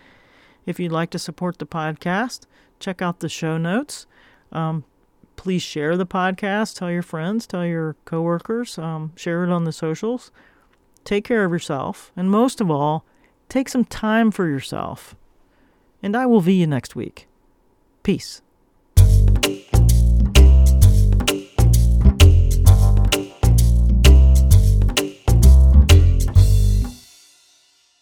If 0.67 0.79
you'd 0.79 0.93
like 0.93 1.11
to 1.11 1.19
support 1.19 1.59
the 1.59 1.67
podcast, 1.67 2.47
check 2.79 3.03
out 3.03 3.21
the 3.21 3.29
show 3.29 3.59
notes. 3.59 4.07
Um, 4.53 4.85
please 5.37 5.63
share 5.63 5.97
the 5.97 6.07
podcast. 6.07 6.77
Tell 6.77 6.91
your 6.91 7.03
friends, 7.03 7.47
tell 7.47 7.67
your 7.67 7.97
coworkers, 8.05 8.79
um, 8.79 9.13
share 9.17 9.45
it 9.45 9.51
on 9.51 9.65
the 9.65 9.73
socials. 9.73 10.31
Take 11.05 11.25
care 11.25 11.45
of 11.45 11.53
yourself. 11.53 12.13
And 12.17 12.31
most 12.31 12.61
of 12.61 12.71
all, 12.71 13.05
take 13.49 13.69
some 13.69 13.85
time 13.85 14.31
for 14.31 14.47
yourself. 14.47 15.17
And 16.03 16.17
I 16.17 16.27
will 16.27 16.43
see 16.43 16.55
you 16.55 16.67
next 16.67 16.95
week. 16.95 17.27
Peace. 18.03 18.43